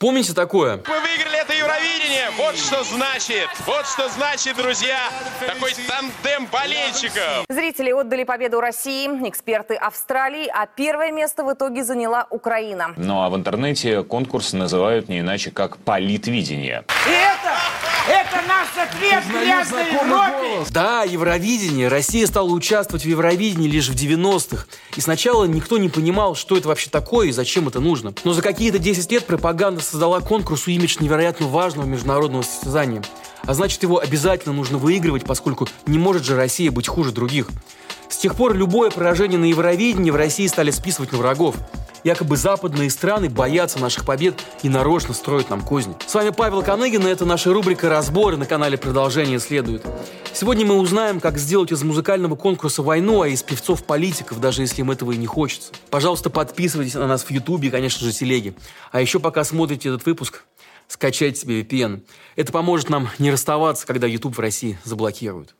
Помните 0.00 0.32
такое? 0.32 0.80
Мы 0.88 1.00
выиграли 1.00 1.42
это 1.42 1.52
Евровидение. 1.52 2.30
Вот 2.38 2.56
что 2.56 2.82
значит. 2.84 3.50
Вот 3.66 3.84
что 3.84 4.08
значит, 4.08 4.56
друзья, 4.56 4.96
такой 5.46 5.74
тандем 5.74 6.46
болельщиков. 6.50 7.44
Зрители 7.50 7.92
отдали 7.92 8.24
победу 8.24 8.62
России, 8.62 9.08
эксперты 9.28 9.74
Австралии, 9.74 10.48
а 10.50 10.64
первое 10.64 11.12
место 11.12 11.44
в 11.44 11.52
итоге 11.52 11.84
заняла 11.84 12.26
Украина. 12.30 12.94
Ну 12.96 13.20
а 13.20 13.28
в 13.28 13.36
интернете 13.36 14.02
конкурс 14.02 14.54
называют 14.54 15.10
не 15.10 15.20
иначе 15.20 15.50
как 15.50 15.76
политвидение. 15.76 16.82
И 17.06 17.10
это, 17.10 17.52
это 18.08 18.46
наш 18.46 18.68
ответ 18.76 19.24
грязной 19.28 19.92
Европе! 19.92 20.70
Да, 20.70 21.04
Евровидение. 21.04 21.88
Россия 21.88 22.26
стала 22.26 22.48
участвовать 22.50 23.04
в 23.04 23.08
Евровидении 23.08 23.68
лишь 23.68 23.88
в 23.88 23.94
90-х. 23.94 24.66
И 24.96 25.00
сначала 25.00 25.44
никто 25.44 25.78
не 25.78 25.88
понимал, 25.88 26.34
что 26.34 26.56
это 26.56 26.68
вообще 26.68 26.90
такое 26.90 27.28
и 27.28 27.32
зачем 27.32 27.68
это 27.68 27.80
нужно. 27.80 28.14
Но 28.24 28.32
за 28.32 28.42
какие-то 28.42 28.78
10 28.78 29.10
лет 29.12 29.26
пропаганда 29.26 29.82
создала 29.82 30.20
конкурсу 30.20 30.70
имидж 30.70 30.96
невероятно 31.00 31.46
важного 31.46 31.86
международного 31.86 32.42
состязания. 32.42 33.02
А 33.42 33.54
значит, 33.54 33.82
его 33.82 33.98
обязательно 33.98 34.54
нужно 34.54 34.78
выигрывать, 34.78 35.24
поскольку 35.24 35.68
не 35.86 35.98
может 35.98 36.24
же 36.24 36.36
Россия 36.36 36.70
быть 36.70 36.88
хуже 36.88 37.12
других. 37.12 37.48
С 38.08 38.16
тех 38.16 38.34
пор 38.34 38.54
любое 38.54 38.90
поражение 38.90 39.38
на 39.38 39.46
Евровидении 39.46 40.10
в 40.10 40.16
России 40.16 40.46
стали 40.46 40.70
списывать 40.70 41.12
на 41.12 41.18
врагов. 41.18 41.54
Якобы 42.02 42.36
западные 42.36 42.88
страны 42.88 43.28
боятся 43.28 43.78
наших 43.78 44.06
побед 44.06 44.34
и 44.62 44.68
нарочно 44.68 45.12
строят 45.12 45.50
нам 45.50 45.60
козни. 45.60 45.94
С 46.06 46.14
вами 46.14 46.30
Павел 46.30 46.62
Коныгин, 46.62 47.06
и 47.06 47.10
это 47.10 47.26
наша 47.26 47.52
рубрика 47.52 47.90
«Разборы» 47.90 48.38
на 48.38 48.46
канале 48.46 48.78
«Продолжение 48.78 49.38
следует». 49.38 49.84
Сегодня 50.32 50.64
мы 50.64 50.78
узнаем, 50.78 51.20
как 51.20 51.36
сделать 51.36 51.72
из 51.72 51.82
музыкального 51.82 52.36
конкурса 52.36 52.82
войну, 52.82 53.20
а 53.20 53.28
из 53.28 53.42
певцов 53.42 53.84
политиков, 53.84 54.40
даже 54.40 54.62
если 54.62 54.80
им 54.80 54.90
этого 54.90 55.12
и 55.12 55.18
не 55.18 55.26
хочется. 55.26 55.72
Пожалуйста, 55.90 56.30
подписывайтесь 56.30 56.94
на 56.94 57.06
нас 57.06 57.22
в 57.22 57.30
Ютубе 57.30 57.68
и, 57.68 57.70
конечно 57.70 58.06
же, 58.06 58.12
телеге. 58.12 58.54
А 58.92 59.00
еще 59.00 59.20
пока 59.20 59.44
смотрите 59.44 59.90
этот 59.90 60.06
выпуск, 60.06 60.44
скачайте 60.88 61.40
себе 61.40 61.60
VPN. 61.60 62.02
Это 62.36 62.52
поможет 62.52 62.88
нам 62.88 63.10
не 63.18 63.30
расставаться, 63.30 63.86
когда 63.86 64.06
YouTube 64.06 64.36
в 64.36 64.40
России 64.40 64.78
заблокируют. 64.84 65.54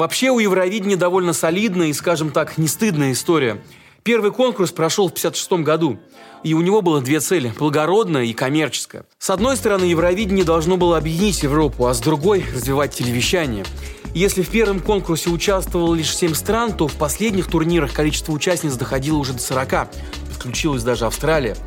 Вообще 0.00 0.30
у 0.30 0.38
Евровидения 0.38 0.96
довольно 0.96 1.34
солидная 1.34 1.88
и, 1.88 1.92
скажем 1.92 2.30
так, 2.30 2.56
не 2.56 2.68
стыдная 2.68 3.12
история. 3.12 3.62
Первый 4.02 4.32
конкурс 4.32 4.72
прошел 4.72 5.08
в 5.08 5.12
1956 5.12 5.62
году, 5.62 5.98
и 6.42 6.54
у 6.54 6.62
него 6.62 6.80
было 6.80 7.02
две 7.02 7.20
цели– 7.20 7.52
благородная 7.58 8.24
и 8.24 8.32
коммерческая. 8.32 9.04
С 9.18 9.28
одной 9.28 9.58
стороны, 9.58 9.84
Евровидение 9.84 10.46
должно 10.46 10.78
было 10.78 10.96
объединить 10.96 11.42
Европу, 11.42 11.84
а 11.84 11.92
с 11.92 12.00
другой– 12.00 12.46
развивать 12.54 12.94
телевещание. 12.94 13.66
Если 14.14 14.40
в 14.40 14.48
первом 14.48 14.80
конкурсе 14.80 15.28
участвовало 15.28 15.94
лишь 15.94 16.16
7 16.16 16.32
стран, 16.32 16.72
то 16.74 16.88
в 16.88 16.94
последних 16.94 17.50
турнирах 17.50 17.92
количество 17.92 18.32
участниц 18.32 18.76
доходило 18.76 19.18
уже 19.18 19.34
до 19.34 19.42
40. 19.42 19.88
Подключилась 20.30 20.82
даже 20.82 21.04
Австралия. 21.04 21.58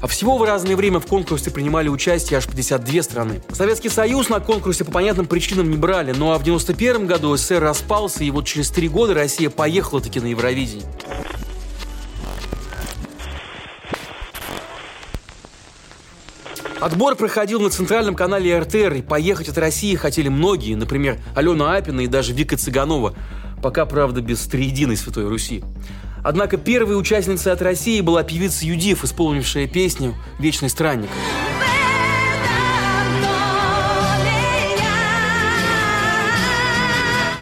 А 0.00 0.06
всего 0.06 0.38
в 0.38 0.42
разное 0.42 0.76
время 0.76 0.98
в 0.98 1.06
конкурсе 1.06 1.50
принимали 1.50 1.88
участие 1.88 2.38
аж 2.38 2.46
52 2.46 3.02
страны. 3.02 3.42
Советский 3.52 3.90
Союз 3.90 4.30
на 4.30 4.40
конкурсе 4.40 4.84
по 4.84 4.92
понятным 4.92 5.26
причинам 5.26 5.70
не 5.70 5.76
брали, 5.76 6.12
ну 6.16 6.32
а 6.32 6.38
в 6.38 6.42
91 6.42 7.06
году 7.06 7.36
СССР 7.36 7.60
распался, 7.60 8.24
и 8.24 8.30
вот 8.30 8.46
через 8.46 8.70
три 8.70 8.88
года 8.88 9.12
Россия 9.12 9.50
поехала 9.50 10.00
таки 10.00 10.18
на 10.20 10.26
Евровидение. 10.26 10.86
Отбор 16.80 17.14
проходил 17.14 17.60
на 17.60 17.68
центральном 17.68 18.14
канале 18.14 18.58
РТР, 18.58 18.94
и 18.94 19.02
поехать 19.02 19.50
от 19.50 19.58
России 19.58 19.94
хотели 19.96 20.30
многие, 20.30 20.74
например, 20.76 21.18
Алена 21.36 21.76
Апина 21.76 22.00
и 22.00 22.06
даже 22.06 22.32
Вика 22.32 22.56
Цыганова, 22.56 23.14
пока, 23.62 23.84
правда, 23.84 24.22
без 24.22 24.40
триединой 24.46 24.96
Святой 24.96 25.28
Руси. 25.28 25.62
Однако 26.22 26.56
первой 26.56 26.98
участницей 26.98 27.52
от 27.52 27.62
России 27.62 28.00
была 28.00 28.22
певица 28.22 28.66
Юдив, 28.66 29.04
исполнившая 29.04 29.66
песню 29.66 30.14
«Вечный 30.38 30.68
странник». 30.68 31.10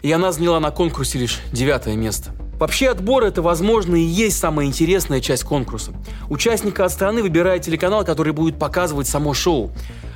И 0.01 0.11
она 0.11 0.31
заняла 0.31 0.59
на 0.59 0.71
конкурсе 0.71 1.19
лишь 1.19 1.39
девятое 1.51 1.95
место. 1.95 2.31
Вообще 2.59 2.89
отбор– 2.89 3.23
это, 3.25 3.41
возможно, 3.41 3.95
и 3.95 4.01
есть 4.01 4.37
самая 4.37 4.65
интересная 4.65 5.21
часть 5.21 5.43
конкурса. 5.43 5.93
Участника 6.29 6.83
от 6.83 6.91
страны 6.91 7.21
выбирает 7.21 7.61
телеканал, 7.61 8.03
который 8.03 8.33
будет 8.33 8.59
показывать 8.59 9.07
само 9.07 9.33
шоу. 9.33 9.71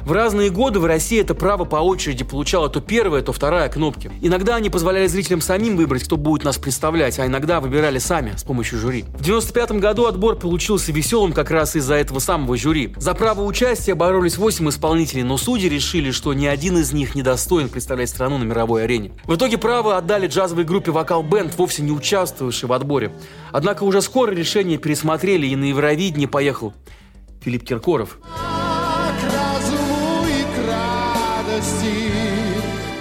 В 0.06 0.12
разные 0.12 0.50
годы 0.50 0.80
в 0.80 0.86
России 0.86 1.22
это 1.22 1.34
право 1.34 1.64
по 1.64 1.78
очереди 1.78 2.26
получало 2.26 2.68
то 2.68 2.82
первая, 2.82 3.22
то 3.22 3.32
вторая 3.32 3.70
кнопки. 3.70 4.12
Иногда 4.22 4.56
они 4.56 4.70
позволяли 4.70 5.08
зрителям 5.08 5.40
самим 5.40 5.78
выбрать, 5.78 6.04
кто 6.04 6.18
будет 6.18 6.44
нас 6.44 6.58
представлять, 6.58 7.20
а 7.20 7.26
иногда 7.26 7.62
выбирали 7.62 8.00
сами 8.00 8.34
с 8.36 8.44
помощью 8.44 8.80
жюри. 8.80 9.06
В 9.18 9.24
95 9.24 9.72
году 9.80 10.06
отбор 10.06 10.36
получился 10.36 10.92
веселым 10.92 11.32
как 11.32 11.52
раз 11.52 11.78
из-за 11.78 11.96
этого 11.96 12.20
самого 12.20 12.58
жюри. 12.58 12.94
За 12.98 13.14
право 13.14 13.44
участия 13.44 13.96
боролись 13.96 14.38
8 14.38 14.68
исполнителей, 14.68 15.24
но 15.24 15.38
судьи 15.38 15.70
решили, 15.70 16.12
что 16.12 16.34
ни 16.34 16.48
один 16.48 16.78
из 16.80 16.92
них 16.92 17.16
не 17.16 17.22
достоин 17.22 17.70
представлять 17.70 18.10
страну 18.10 18.38
на 18.38 18.44
мировой 18.44 18.84
арене. 18.84 19.14
В 19.24 19.36
итоге 19.36 19.58
право 19.58 19.96
отдали 19.96 20.28
джазовой 20.28 20.66
группе 20.66 20.92
«Вокал 20.92 21.24
Бенд», 21.24 21.58
вовсе 21.58 21.82
не 21.82 21.94
участвовавшей 21.94 22.68
в 22.68 22.74
отборе. 22.74 23.14
Однако 23.54 23.84
уже 23.84 24.02
скоро 24.02 24.32
решение 24.32 24.78
пересмотрели, 24.78 25.48
и 25.48 25.56
на 25.56 25.64
Евровидение 25.64 26.28
поехал 26.28 26.74
Филипп 27.42 27.64
Киркоров. 27.64 28.18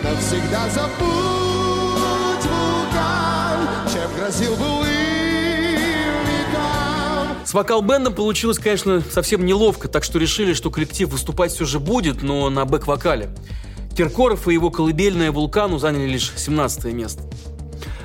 Навсегда 0.03 0.69
забудь 0.71 2.45
вулкан, 2.45 3.59
чем 3.93 4.15
грозил 4.17 4.55
векам. 6.15 7.29
С 7.45 7.55
вокал-бендом 7.55 8.15
получилось, 8.15 8.59
конечно, 8.59 9.03
совсем 9.11 9.45
неловко, 9.45 9.89
так 9.89 10.05
что 10.05 10.19
решили, 10.19 10.53
что 10.55 10.71
коллектив 10.71 11.09
выступать 11.09 11.53
все 11.53 11.65
же 11.65 11.81
будет, 11.81 12.23
но 12.23 12.49
на 12.51 12.65
бэк-вокале. 12.65 13.31
Киркоров 13.97 14.49
и 14.49 14.55
его 14.55 14.71
колыбельная 14.71 15.31
«Вулкану» 15.33 15.79
заняли 15.79 16.09
лишь 16.09 16.33
17 16.35 16.85
место. 16.93 17.23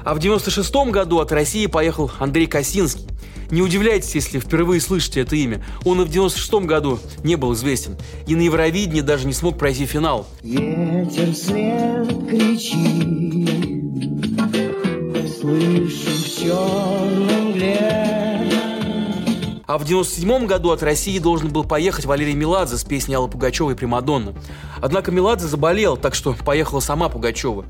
А 0.04 0.14
в 0.14 0.20
96 0.20 0.74
году 0.92 1.20
от 1.20 1.32
России 1.32 1.66
поехал 1.68 2.12
Андрей 2.20 2.48
Косинский. 2.48 3.08
Не 3.50 3.62
удивляйтесь, 3.62 4.14
если 4.16 4.40
впервые 4.40 4.82
слышите 4.82 5.22
это 5.22 5.36
имя. 5.36 5.64
Он 5.86 6.02
и 6.02 6.06
в 6.06 6.10
96 6.10 6.66
году 6.66 7.00
не 7.24 7.36
был 7.36 7.54
известен. 7.54 7.96
И 8.26 8.36
на 8.36 8.42
Евровидении 8.42 9.02
даже 9.02 9.26
не 9.28 9.34
смог 9.34 9.58
пройти 9.58 9.86
финал. 9.86 10.28
Ветер 10.42 11.34
свет 11.34 12.08
кричит, 12.30 13.50
слышу 15.40 16.10
в 16.10 16.40
черном 16.40 17.52
мгле. 17.52 18.08
А 19.66 19.78
в 19.78 19.86
97 19.86 20.46
году 20.46 20.72
от 20.72 20.82
России 20.82 21.20
должен 21.20 21.50
был 21.50 21.64
поехать 21.66 22.06
Валерий 22.06 22.34
Меладзе 22.34 22.78
с 22.78 22.84
песней 22.86 23.16
Аллы 23.16 23.30
Пугачевой 23.30 23.76
«Примадонна». 23.76 24.34
Однако 24.82 25.12
Меладзе 25.12 25.48
заболел, 25.48 25.98
так 25.98 26.16
что 26.16 26.34
поехала 26.34 26.80
сама 26.80 27.10
Пугачева. 27.10 27.66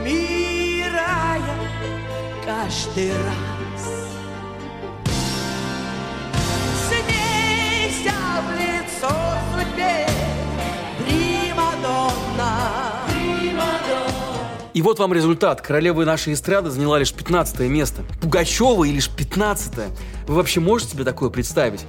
Умирая 0.00 1.42
каждый 2.46 3.10
раз. 3.10 3.53
И 14.74 14.82
вот 14.82 14.98
вам 14.98 15.14
результат. 15.14 15.60
Королева 15.60 16.04
нашей 16.04 16.32
эстрады 16.32 16.68
заняла 16.68 16.98
лишь 16.98 17.12
15 17.12 17.60
место. 17.60 18.02
Пугачева 18.20 18.82
и 18.82 18.90
лишь 18.90 19.08
15 19.08 19.74
-е. 19.74 19.88
Вы 20.26 20.34
вообще 20.34 20.58
можете 20.58 20.92
себе 20.92 21.04
такое 21.04 21.30
представить? 21.30 21.86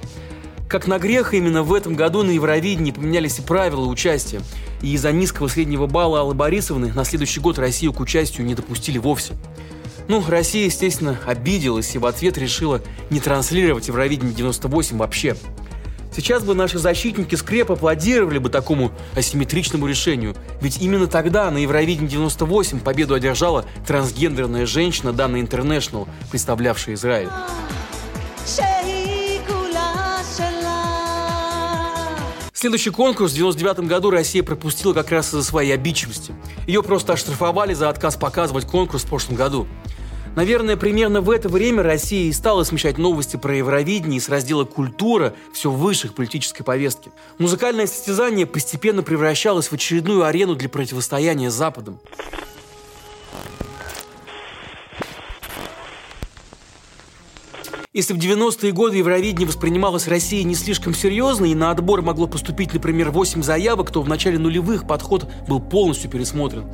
Как 0.68 0.86
на 0.86 1.00
грех, 1.00 1.34
именно 1.34 1.64
в 1.64 1.74
этом 1.74 1.96
году 1.96 2.22
на 2.22 2.30
Евровидении 2.30 2.92
поменялись 2.92 3.40
и 3.40 3.42
правила 3.42 3.86
участия. 3.86 4.40
И 4.82 4.92
из-за 4.94 5.10
низкого 5.10 5.48
среднего 5.48 5.88
балла 5.88 6.20
Аллы 6.20 6.34
Борисовны 6.34 6.92
на 6.92 7.04
следующий 7.04 7.40
год 7.40 7.58
Россию 7.58 7.92
к 7.92 7.98
участию 7.98 8.46
не 8.46 8.54
допустили 8.54 8.98
вовсе. 8.98 9.34
Ну, 10.06 10.22
Россия, 10.26 10.66
естественно, 10.66 11.18
обиделась 11.26 11.92
и 11.96 11.98
в 11.98 12.06
ответ 12.06 12.38
решила 12.38 12.80
не 13.10 13.18
транслировать 13.18 13.88
Евровидение 13.88 14.34
98 14.34 14.96
вообще. 14.96 15.36
Сейчас 16.16 16.42
бы 16.42 16.54
наши 16.54 16.78
защитники 16.78 17.34
скреп 17.34 17.70
аплодировали 17.70 18.38
бы 18.38 18.48
такому 18.48 18.90
асимметричному 19.14 19.86
решению, 19.86 20.34
ведь 20.62 20.78
именно 20.80 21.08
тогда 21.08 21.50
на 21.50 21.58
Евровидении 21.58 22.08
98 22.08 22.80
победу 22.80 23.12
одержала 23.12 23.66
трансгендерная 23.86 24.64
женщина 24.64 25.12
данной 25.12 25.42
Интернешнл, 25.42 26.08
представлявшая 26.30 26.94
Израиль. 26.94 27.28
Следующий 32.54 32.88
конкурс 32.88 33.32
в 33.32 33.34
99 33.34 33.80
году 33.80 34.08
Россия 34.08 34.42
пропустила 34.42 34.94
как 34.94 35.10
раз 35.10 35.28
из-за 35.28 35.42
своей 35.42 35.72
обидчивости. 35.72 36.32
Ее 36.66 36.82
просто 36.82 37.12
оштрафовали 37.12 37.74
за 37.74 37.90
отказ 37.90 38.16
показывать 38.16 38.64
конкурс 38.64 39.04
в 39.04 39.08
прошлом 39.08 39.36
году. 39.36 39.66
Наверное, 40.36 40.76
примерно 40.76 41.22
в 41.22 41.30
это 41.30 41.48
время 41.48 41.82
Россия 41.82 42.28
и 42.28 42.32
стала 42.32 42.62
смещать 42.62 42.98
новости 42.98 43.36
про 43.36 43.56
Евровидение 43.56 44.20
с 44.20 44.28
раздела 44.28 44.64
«Культура» 44.64 45.34
все 45.54 45.70
выше 45.70 46.08
к 46.10 46.14
политической 46.14 46.62
повестки. 46.62 47.10
Музыкальное 47.38 47.86
состязание 47.86 48.44
постепенно 48.44 49.02
превращалось 49.02 49.68
в 49.68 49.72
очередную 49.72 50.24
арену 50.24 50.54
для 50.54 50.68
противостояния 50.68 51.50
Западом. 51.50 51.98
Если 57.94 58.12
в 58.12 58.18
90-е 58.18 58.72
годы 58.72 58.98
Евровидение 58.98 59.48
воспринималось 59.48 60.06
Россией 60.06 60.44
не 60.44 60.54
слишком 60.54 60.92
серьезно, 60.92 61.46
и 61.46 61.54
на 61.54 61.70
отбор 61.70 62.02
могло 62.02 62.26
поступить, 62.26 62.74
например, 62.74 63.10
8 63.10 63.42
заявок, 63.42 63.90
то 63.90 64.02
в 64.02 64.08
начале 64.10 64.38
нулевых 64.38 64.86
подход 64.86 65.26
был 65.48 65.60
полностью 65.60 66.10
пересмотрен. 66.10 66.66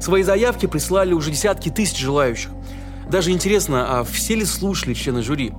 Свои 0.00 0.22
заявки 0.22 0.64
присылали 0.64 1.12
уже 1.12 1.30
десятки 1.30 1.68
тысяч 1.68 1.98
желающих. 1.98 2.48
Даже 3.10 3.32
интересно, 3.32 3.98
а 3.98 4.04
все 4.04 4.36
ли 4.36 4.44
слушали 4.44 4.94
члены 4.94 5.22
жюри? 5.22 5.52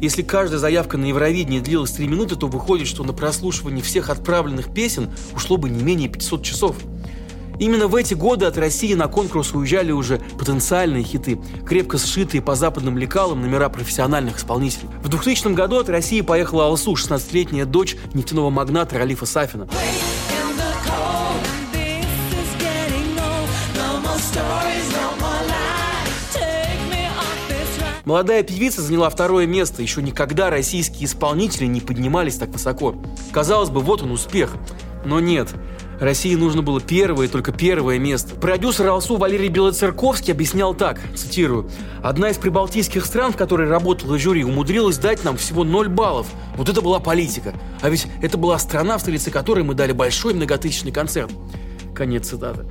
Если 0.00 0.20
каждая 0.22 0.58
заявка 0.58 0.98
на 0.98 1.06
Евровидение 1.06 1.62
длилась 1.62 1.92
3 1.92 2.06
минуты, 2.06 2.36
то 2.36 2.48
выходит, 2.48 2.86
что 2.86 3.02
на 3.02 3.14
прослушивание 3.14 3.82
всех 3.82 4.10
отправленных 4.10 4.74
песен 4.74 5.10
ушло 5.34 5.56
бы 5.56 5.70
не 5.70 5.82
менее 5.82 6.10
500 6.10 6.42
часов. 6.42 6.76
Именно 7.58 7.88
в 7.88 7.96
эти 7.96 8.12
годы 8.12 8.44
от 8.44 8.58
России 8.58 8.92
на 8.92 9.08
конкурс 9.08 9.52
уезжали 9.54 9.90
уже 9.90 10.20
потенциальные 10.38 11.02
хиты, 11.02 11.40
крепко 11.66 11.96
сшитые 11.96 12.42
по 12.42 12.54
западным 12.54 12.98
лекалам 12.98 13.40
номера 13.40 13.70
профессиональных 13.70 14.36
исполнителей. 14.36 14.90
В 15.02 15.08
2000 15.08 15.54
году 15.54 15.78
от 15.78 15.88
России 15.88 16.20
поехала 16.20 16.66
Алсу, 16.66 16.92
16-летняя 16.92 17.64
дочь 17.64 17.96
нефтяного 18.12 18.50
магната 18.50 18.98
Ралифа 18.98 19.24
Сафина. 19.24 19.66
Молодая 28.08 28.42
певица 28.42 28.80
заняла 28.80 29.10
второе 29.10 29.44
место. 29.44 29.82
Еще 29.82 30.00
никогда 30.00 30.48
российские 30.48 31.04
исполнители 31.04 31.66
не 31.66 31.82
поднимались 31.82 32.36
так 32.36 32.48
высоко. 32.48 32.94
Казалось 33.32 33.68
бы, 33.68 33.80
вот 33.80 34.00
он 34.00 34.12
успех. 34.12 34.56
Но 35.04 35.20
нет. 35.20 35.50
России 36.00 36.34
нужно 36.34 36.62
было 36.62 36.80
первое, 36.80 37.28
только 37.28 37.52
первое 37.52 37.98
место. 37.98 38.34
Продюсер 38.34 38.86
Алсу 38.86 39.18
Валерий 39.18 39.50
Белоцерковский 39.50 40.32
объяснял 40.32 40.72
так, 40.72 40.98
цитирую, 41.14 41.68
«Одна 42.02 42.30
из 42.30 42.38
прибалтийских 42.38 43.04
стран, 43.04 43.34
в 43.34 43.36
которой 43.36 43.68
работала 43.68 44.18
жюри, 44.18 44.42
умудрилась 44.42 44.96
дать 44.96 45.22
нам 45.22 45.36
всего 45.36 45.62
0 45.64 45.88
баллов. 45.88 46.28
Вот 46.56 46.70
это 46.70 46.80
была 46.80 47.00
политика. 47.00 47.52
А 47.82 47.90
ведь 47.90 48.06
это 48.22 48.38
была 48.38 48.58
страна, 48.58 48.96
в 48.96 49.02
столице 49.02 49.30
которой 49.30 49.64
мы 49.64 49.74
дали 49.74 49.92
большой 49.92 50.32
многотысячный 50.32 50.92
концерт». 50.92 51.30
Конец 51.94 52.28
цитаты. 52.28 52.64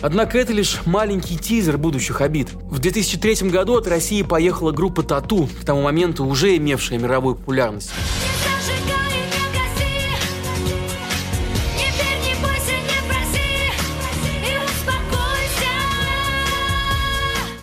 Однако 0.00 0.38
это 0.38 0.52
лишь 0.52 0.86
маленький 0.86 1.36
тизер 1.36 1.76
будущих 1.76 2.20
обид. 2.20 2.50
В 2.52 2.78
2003 2.78 3.48
году 3.50 3.76
от 3.76 3.88
России 3.88 4.22
поехала 4.22 4.70
группа 4.70 5.02
«Тату», 5.02 5.48
к 5.60 5.64
тому 5.64 5.82
моменту 5.82 6.24
уже 6.24 6.56
имевшая 6.56 6.98
мировую 6.98 7.34
популярность. 7.34 7.90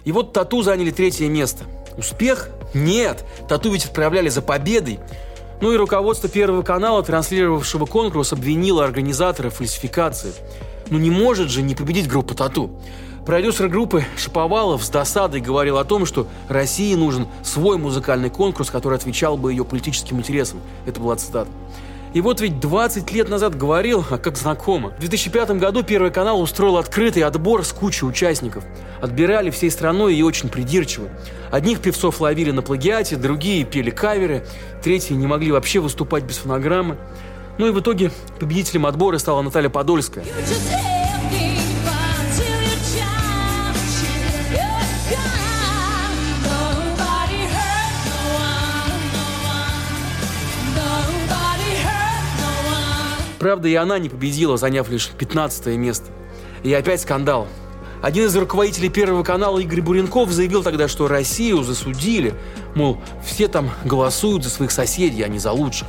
И 0.03 0.11
вот 0.11 0.33
Тату 0.33 0.61
заняли 0.61 0.91
третье 0.91 1.27
место. 1.27 1.63
Успех? 1.97 2.49
Нет. 2.73 3.25
Тату 3.49 3.71
ведь 3.71 3.85
отправляли 3.85 4.29
за 4.29 4.41
победой. 4.41 4.99
Ну 5.61 5.71
и 5.71 5.77
руководство 5.77 6.29
Первого 6.29 6.61
канала, 6.61 7.01
транслировавшего 7.01 7.85
конкурс, 7.85 8.33
обвинило 8.33 8.83
организатора 8.83 9.49
в 9.49 9.55
фальсификации. 9.55 10.33
Ну 10.89 10.99
не 10.99 11.09
может 11.09 11.49
же 11.49 11.61
не 11.61 11.75
победить 11.75 12.07
группа 12.07 12.35
Тату. 12.35 12.69
Продюсер 13.25 13.69
группы 13.69 14.05
Шаповалов 14.17 14.83
с 14.83 14.89
досадой 14.89 15.41
говорил 15.41 15.79
о 15.79 15.83
том, 15.83 16.05
что 16.05 16.27
России 16.47 16.93
нужен 16.93 17.27
свой 17.43 17.77
музыкальный 17.77 18.29
конкурс, 18.29 18.69
который 18.69 18.99
отвечал 18.99 19.35
бы 19.35 19.51
ее 19.51 19.65
политическим 19.65 20.19
интересам. 20.19 20.59
Это 20.85 20.99
была 20.99 21.15
цитата. 21.15 21.49
И 22.13 22.21
вот 22.21 22.39
ведь 22.39 22.59
20 22.59 23.11
лет 23.11 23.27
назад 23.27 23.57
говорил, 23.57 24.05
а 24.09 24.17
как 24.17 24.37
знакомо. 24.37 24.91
В 24.91 24.99
2005 24.99 25.49
году 25.57 25.83
Первый 25.83 26.11
канал 26.11 26.39
устроил 26.39 26.77
открытый 26.77 27.23
отбор 27.23 27.65
с 27.65 27.73
кучей 27.73 28.05
участников. 28.05 28.63
Отбирали 29.01 29.49
всей 29.49 29.69
страной 29.71 30.15
и 30.15 30.21
очень 30.21 30.47
придирчиво. 30.47 31.09
Одних 31.51 31.81
певцов 31.81 32.21
ловили 32.21 32.51
на 32.51 32.61
плагиате, 32.61 33.17
другие 33.17 33.65
пели 33.65 33.89
каверы, 33.89 34.45
третьи 34.81 35.13
не 35.13 35.27
могли 35.27 35.51
вообще 35.51 35.79
выступать 35.79 36.23
без 36.23 36.37
фонограммы. 36.37 36.97
Ну 37.57 37.67
и 37.67 37.71
в 37.71 37.79
итоге 37.79 38.11
победителем 38.39 38.85
отбора 38.85 39.17
стала 39.17 39.41
Наталья 39.41 39.69
Подольская. 39.69 40.25
Правда, 53.39 53.67
и 53.67 53.75
она 53.75 53.99
не 53.99 54.09
победила, 54.09 54.57
заняв 54.57 54.89
лишь 54.89 55.07
15 55.09 55.67
место. 55.77 56.07
И 56.63 56.73
опять 56.73 57.01
скандал. 57.01 57.47
Один 58.01 58.25
из 58.25 58.35
руководителей 58.35 58.89
Первого 58.89 59.23
канала 59.23 59.59
Игорь 59.59 59.81
Буренков 59.81 60.31
заявил 60.31 60.63
тогда, 60.63 60.87
что 60.87 61.07
Россию 61.07 61.63
засудили. 61.63 62.33
Мол, 62.73 62.97
все 63.23 63.47
там 63.47 63.69
голосуют 63.83 64.43
за 64.43 64.49
своих 64.49 64.71
соседей, 64.71 65.21
а 65.21 65.27
не 65.27 65.37
за 65.37 65.51
лучших. 65.51 65.87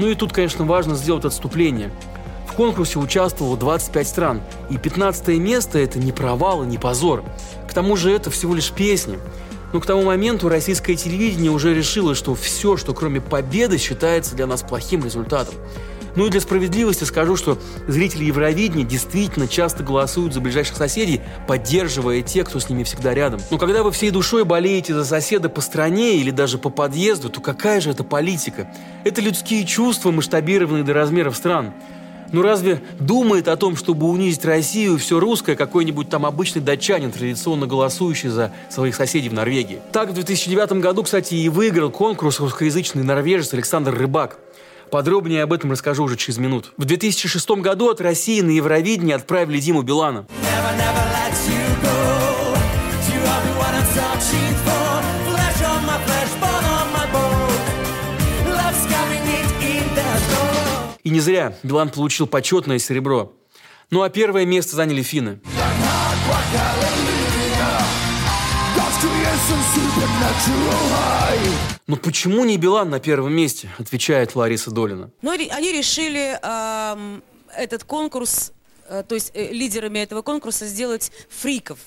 Ну 0.00 0.08
и 0.08 0.14
тут, 0.14 0.32
конечно, 0.32 0.64
важно 0.64 0.94
сделать 0.94 1.26
отступление. 1.26 1.90
В 2.48 2.54
конкурсе 2.54 2.98
участвовало 2.98 3.58
25 3.58 4.08
стран, 4.08 4.40
и 4.70 4.78
15 4.78 5.28
место– 5.38 5.78
это 5.80 5.98
не 5.98 6.10
провал 6.10 6.64
и 6.64 6.66
не 6.66 6.78
позор. 6.78 7.22
К 7.68 7.74
тому 7.74 7.96
же 7.96 8.10
это 8.10 8.30
всего 8.30 8.54
лишь 8.54 8.72
песни. 8.72 9.18
Но 9.74 9.80
к 9.80 9.84
тому 9.84 10.02
моменту 10.02 10.48
российское 10.48 10.96
телевидение 10.96 11.50
уже 11.50 11.74
решило, 11.74 12.14
что 12.14 12.34
все, 12.34 12.78
что 12.78 12.94
кроме 12.94 13.20
победы, 13.20 13.76
считается 13.76 14.34
для 14.34 14.46
нас 14.46 14.62
плохим 14.62 15.04
результатом. 15.04 15.54
Ну 16.20 16.26
и 16.26 16.28
для 16.28 16.42
справедливости 16.42 17.04
скажу, 17.04 17.34
что 17.34 17.56
зрители 17.88 18.24
Евровидения 18.24 18.84
действительно 18.84 19.48
часто 19.48 19.82
голосуют 19.82 20.34
за 20.34 20.42
ближайших 20.42 20.76
соседей, 20.76 21.22
поддерживая 21.48 22.20
тех, 22.20 22.46
кто 22.46 22.60
с 22.60 22.68
ними 22.68 22.82
всегда 22.82 23.14
рядом. 23.14 23.40
Но 23.50 23.56
когда 23.56 23.82
вы 23.82 23.90
всей 23.90 24.10
душой 24.10 24.44
болеете 24.44 24.92
за 24.92 25.06
соседа 25.06 25.48
по 25.48 25.62
стране 25.62 26.16
или 26.16 26.30
даже 26.30 26.58
по 26.58 26.68
подъезду, 26.68 27.30
то 27.30 27.40
какая 27.40 27.80
же 27.80 27.88
это 27.88 28.04
политика? 28.04 28.70
Это 29.02 29.22
людские 29.22 29.64
чувства, 29.64 30.10
масштабированные 30.10 30.84
до 30.84 30.92
размеров 30.92 31.34
стран. 31.34 31.72
Ну 32.32 32.42
разве 32.42 32.82
думает 32.98 33.48
о 33.48 33.56
том, 33.56 33.74
чтобы 33.74 34.06
унизить 34.06 34.44
Россию 34.44 34.98
все 34.98 35.20
русское 35.20 35.56
какой-нибудь 35.56 36.10
там 36.10 36.26
обычный 36.26 36.60
датчанин, 36.60 37.12
традиционно 37.12 37.66
голосующий 37.66 38.28
за 38.28 38.52
своих 38.68 38.94
соседей 38.94 39.30
в 39.30 39.32
Норвегии? 39.32 39.80
Так 39.90 40.10
в 40.10 40.12
2009 40.12 40.72
году, 40.82 41.02
кстати, 41.02 41.32
и 41.32 41.48
выиграл 41.48 41.90
конкурс 41.90 42.40
русскоязычный 42.40 43.04
норвежец 43.04 43.54
Александр 43.54 43.94
Рыбак. 43.94 44.38
Подробнее 44.90 45.44
об 45.44 45.52
этом 45.52 45.70
расскажу 45.70 46.04
уже 46.04 46.16
через 46.16 46.38
минут. 46.38 46.72
В 46.76 46.84
2006 46.84 47.50
году 47.50 47.90
от 47.90 48.00
России 48.00 48.40
на 48.40 48.50
Евровидение 48.50 49.16
отправили 49.16 49.60
Диму 49.60 49.82
Билана. 49.82 50.26
И 61.02 61.10
не 61.10 61.20
зря 61.20 61.54
Билан 61.62 61.88
получил 61.88 62.26
почетное 62.26 62.78
серебро. 62.78 63.32
Ну 63.90 64.02
а 64.02 64.10
первое 64.10 64.44
место 64.44 64.76
заняли 64.76 65.02
финны. 65.02 65.40
Но 71.90 71.96
почему 71.96 72.44
не 72.44 72.56
Билан 72.56 72.88
на 72.88 73.00
первом 73.00 73.32
месте, 73.32 73.68
отвечает 73.76 74.36
Лариса 74.36 74.70
Долина. 74.70 75.10
Ну, 75.22 75.32
они 75.32 75.72
решили 75.72 76.38
эм, 76.40 77.20
этот 77.52 77.82
конкурс, 77.82 78.52
э, 78.88 79.02
то 79.02 79.16
есть 79.16 79.32
э, 79.34 79.52
лидерами 79.52 79.98
этого 79.98 80.22
конкурса 80.22 80.66
сделать 80.66 81.10
фриков. 81.28 81.80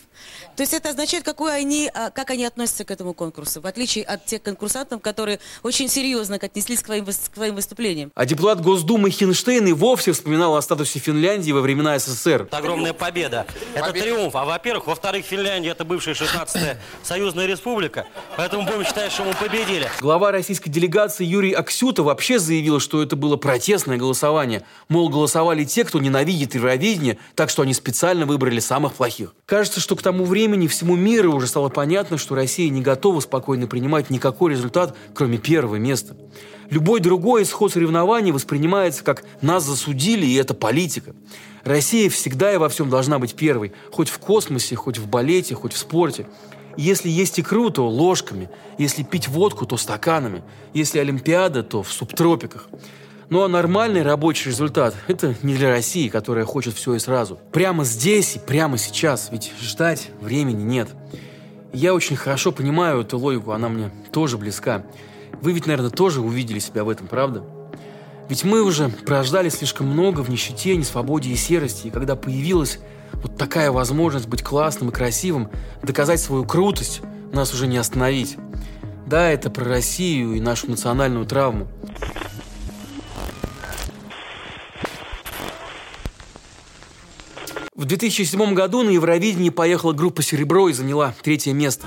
То 0.56 0.64
есть 0.64 0.74
это 0.74 0.90
означает, 0.90 1.24
какой 1.24 1.56
они, 1.56 1.90
а, 1.94 2.10
как 2.10 2.30
они 2.32 2.46
относятся 2.46 2.86
к 2.86 2.92
этому 2.92 3.14
конкурсу, 3.14 3.62
в 3.62 3.68
отличие 3.68 4.04
от 4.04 4.26
тех 4.26 4.42
конкурсантов, 4.42 5.02
которые 5.02 5.40
очень 5.64 5.88
серьезно 5.88 6.36
отнеслись 6.36 6.82
к 6.82 6.86
своим, 6.86 7.06
к 7.06 7.12
своим 7.12 7.56
выступлениям. 7.56 8.12
А 8.16 8.26
депутат 8.26 8.62
Госдумы 8.62 9.10
Хинштейн 9.10 9.66
и 9.68 9.74
вовсе 9.74 10.12
вспоминал 10.12 10.56
о 10.56 10.62
статусе 10.62 11.00
Финляндии 11.00 11.52
во 11.52 11.62
времена 11.62 11.98
СССР. 11.98 12.44
Это 12.44 12.58
огромная 12.58 12.94
победа. 12.94 13.46
Это 13.74 13.88
победа. 13.88 14.06
триумф. 14.06 14.36
А 14.36 14.46
во-первых, 14.46 14.88
во-вторых, 14.88 15.26
Финляндия 15.26 15.72
это 15.72 15.86
бывшая 15.86 16.14
16-я 16.14 16.78
союзная 17.04 17.46
республика, 17.46 18.06
поэтому 18.38 18.64
будем 18.64 18.86
считать, 18.86 19.12
что 19.12 19.24
мы 19.24 19.34
победили. 19.34 19.90
Глава 20.00 20.32
российской 20.32 20.70
делегации 20.70 21.26
Юрий 21.26 21.54
Аксюта 21.54 22.04
вообще 22.04 22.40
заявил, 22.40 22.80
что 22.80 23.02
это 23.02 23.16
было 23.16 23.38
протестное 23.38 23.98
голосование. 23.98 24.64
Мол, 24.90 25.10
голосовали 25.10 25.64
те, 25.64 25.84
кто 25.84 26.00
ненавидит 26.00 26.56
Евровидение, 26.56 27.18
так 27.36 27.50
что 27.50 27.62
они 27.62 27.74
специально 27.74 28.26
выбрали 28.26 28.60
самых 28.60 28.94
плохих. 28.94 29.34
Кажется, 29.46 29.80
что 29.80 29.96
к 29.96 30.02
тому 30.04 30.26
времени 30.26 30.68
всему 30.68 30.96
миру 30.96 31.34
уже 31.34 31.48
стало 31.48 31.70
понятно, 31.70 32.18
что 32.18 32.36
Россия 32.36 32.70
не 32.70 32.82
готова 32.82 33.20
спокойно 33.22 33.66
принимать 33.66 34.10
никакой 34.10 34.52
результат, 34.52 34.96
кроме 35.16 35.38
первого 35.38 35.78
места. 35.78 36.16
Любой 36.70 37.00
другой 37.00 37.44
исход 37.44 37.74
соревнований 37.74 38.32
воспринимается 38.32 39.04
как 39.04 39.24
«нас 39.42 39.64
засудили, 39.64 40.26
и 40.26 40.36
это 40.36 40.54
политика». 40.54 41.16
Россия 41.64 42.10
всегда 42.10 42.54
и 42.54 42.58
во 42.58 42.68
всем 42.70 42.90
должна 42.90 43.20
быть 43.20 43.36
первой, 43.36 43.72
хоть 43.92 44.10
в 44.10 44.20
космосе, 44.20 44.76
хоть 44.76 44.98
в 44.98 45.08
балете, 45.08 45.56
хоть 45.56 45.74
в 45.74 45.78
спорте. 45.78 46.28
Если 46.76 47.10
есть 47.10 47.40
икру, 47.40 47.70
то 47.70 47.88
ложками. 47.88 48.50
Если 48.78 49.04
пить 49.04 49.28
водку, 49.28 49.66
то 49.66 49.78
стаканами. 49.78 50.44
Если 50.74 51.00
Олимпиада, 51.00 51.64
то 51.64 51.84
в 51.84 51.92
субтропиках. 51.92 52.68
Ну 53.34 53.42
а 53.42 53.48
нормальный 53.48 54.04
рабочий 54.04 54.50
результат– 54.50 54.94
это 55.08 55.34
не 55.42 55.56
для 55.56 55.70
России, 55.70 56.08
которая 56.08 56.46
хочет 56.46 56.76
все 56.76 56.94
и 56.94 57.00
сразу. 57.00 57.40
Прямо 57.52 57.84
здесь 57.84 58.36
и 58.36 58.40
прямо 58.40 58.78
сейчас, 58.78 59.30
ведь 59.32 59.52
ждать 59.60 60.12
времени 60.22 60.62
нет. 60.62 60.90
Я 61.74 61.96
очень 61.96 62.16
хорошо 62.16 62.52
понимаю 62.52 63.02
эту 63.02 63.18
логику, 63.18 63.54
она 63.54 63.70
мне 63.70 63.90
тоже 64.12 64.38
близка. 64.38 64.86
Вы 65.42 65.54
ведь, 65.54 65.66
наверное, 65.66 65.90
тоже 65.90 66.22
увидели 66.22 66.60
себя 66.60 66.84
в 66.84 66.90
этом, 66.90 67.08
правда? 67.08 67.44
Ведь 68.30 68.44
мы 68.44 68.62
уже 68.62 68.90
прождали 68.90 69.50
слишком 69.50 69.88
много 69.88 70.22
в 70.22 70.30
нищете, 70.30 70.78
несвободе 70.78 71.32
и 71.32 71.36
серости, 71.36 71.88
и 71.88 71.90
когда 71.90 72.16
появилась 72.16 72.78
вот 73.14 73.36
такая 73.36 73.72
возможность 73.72 74.28
быть 74.28 74.44
классным 74.44 74.90
и 74.90 74.94
красивым, 74.94 75.50
доказать 75.82 76.20
свою 76.20 76.46
крутость, 76.46 77.02
нас 77.32 77.52
уже 77.52 77.66
не 77.66 77.78
остановить. 77.78 78.38
Да, 79.08 79.28
это 79.32 79.50
про 79.50 79.66
Россию 79.66 80.36
и 80.36 80.40
нашу 80.40 80.70
национальную 80.70 81.26
травму. 81.26 81.68
В 87.84 87.86
2007 87.86 88.54
году 88.54 88.82
на 88.82 88.92
Евровидении 88.92 89.50
поехала 89.50 89.92
группа 89.92 90.24
«Серебро» 90.24 90.70
и 90.70 90.72
заняла 90.72 91.14
третье 91.22 91.52
место. 91.52 91.86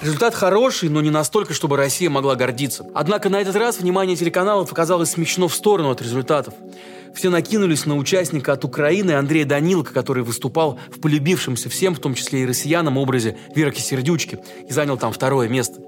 Результат 0.00 0.34
хороший, 0.34 0.88
но 0.88 1.02
не 1.02 1.10
настолько, 1.10 1.52
чтобы 1.52 1.76
Россия 1.76 2.08
могла 2.08 2.36
гордиться. 2.36 2.86
Однако 2.94 3.28
на 3.28 3.38
этот 3.38 3.54
раз 3.54 3.80
внимание 3.80 4.16
телеканалов 4.16 4.72
оказалось 4.72 5.10
смещено 5.10 5.46
в 5.46 5.54
сторону 5.54 5.90
от 5.90 6.00
результатов. 6.00 6.54
Все 7.14 7.30
накинулись 7.30 7.86
на 7.86 7.96
участника 7.96 8.52
от 8.52 8.64
Украины 8.64 9.12
Андрея 9.12 9.44
Данилка, 9.44 9.92
который 9.92 10.22
выступал 10.22 10.78
в 10.90 11.00
полюбившемся 11.00 11.68
всем, 11.68 11.94
в 11.94 11.98
том 12.00 12.14
числе 12.14 12.42
и 12.42 12.46
россиянам, 12.46 12.98
образе 12.98 13.36
Верки 13.54 13.80
Сердючки 13.80 14.38
и 14.68 14.72
занял 14.72 14.96
там 14.96 15.12
второе 15.12 15.48
место. 15.48 15.80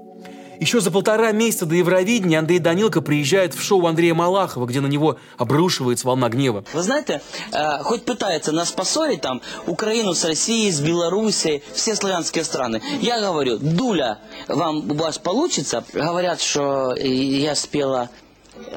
Еще 0.59 0.79
за 0.79 0.91
полтора 0.91 1.31
месяца 1.31 1.65
до 1.65 1.75
Евровидения 1.75 2.39
Андрей 2.39 2.59
Данилко 2.59 3.01
приезжает 3.01 3.53
в 3.53 3.61
шоу 3.61 3.85
Андрея 3.87 4.13
Малахова, 4.13 4.65
где 4.65 4.81
на 4.81 4.87
него 4.87 5.17
обрушивается 5.37 6.07
волна 6.07 6.29
гнева. 6.29 6.63
Вы 6.73 6.81
знаете, 6.81 7.21
э, 7.51 7.79
хоть 7.83 8.05
пытается 8.05 8.51
нас 8.51 8.71
поссорить 8.71 9.21
там, 9.21 9.41
Украину 9.65 10.13
с 10.13 10.23
Россией, 10.23 10.71
с 10.71 10.79
Белоруссией, 10.79 11.63
все 11.73 11.95
славянские 11.95 12.43
страны. 12.43 12.81
Я 13.01 13.19
говорю, 13.19 13.57
Дуля, 13.57 14.19
вам 14.47 14.89
у 14.89 14.93
вас 14.93 15.17
получится? 15.17 15.83
Говорят, 15.91 16.39
что 16.39 16.95
я 16.95 17.55
спела 17.55 18.09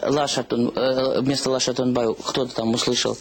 Лаша, 0.03 0.43
Тун- 0.43 0.73
э, 0.75 1.21
вместо 1.21 1.51
Лаша 1.51 1.75
Тунбай 1.75 2.07
кто-то 2.15 2.55
там 2.55 2.73
услышал 2.75 3.17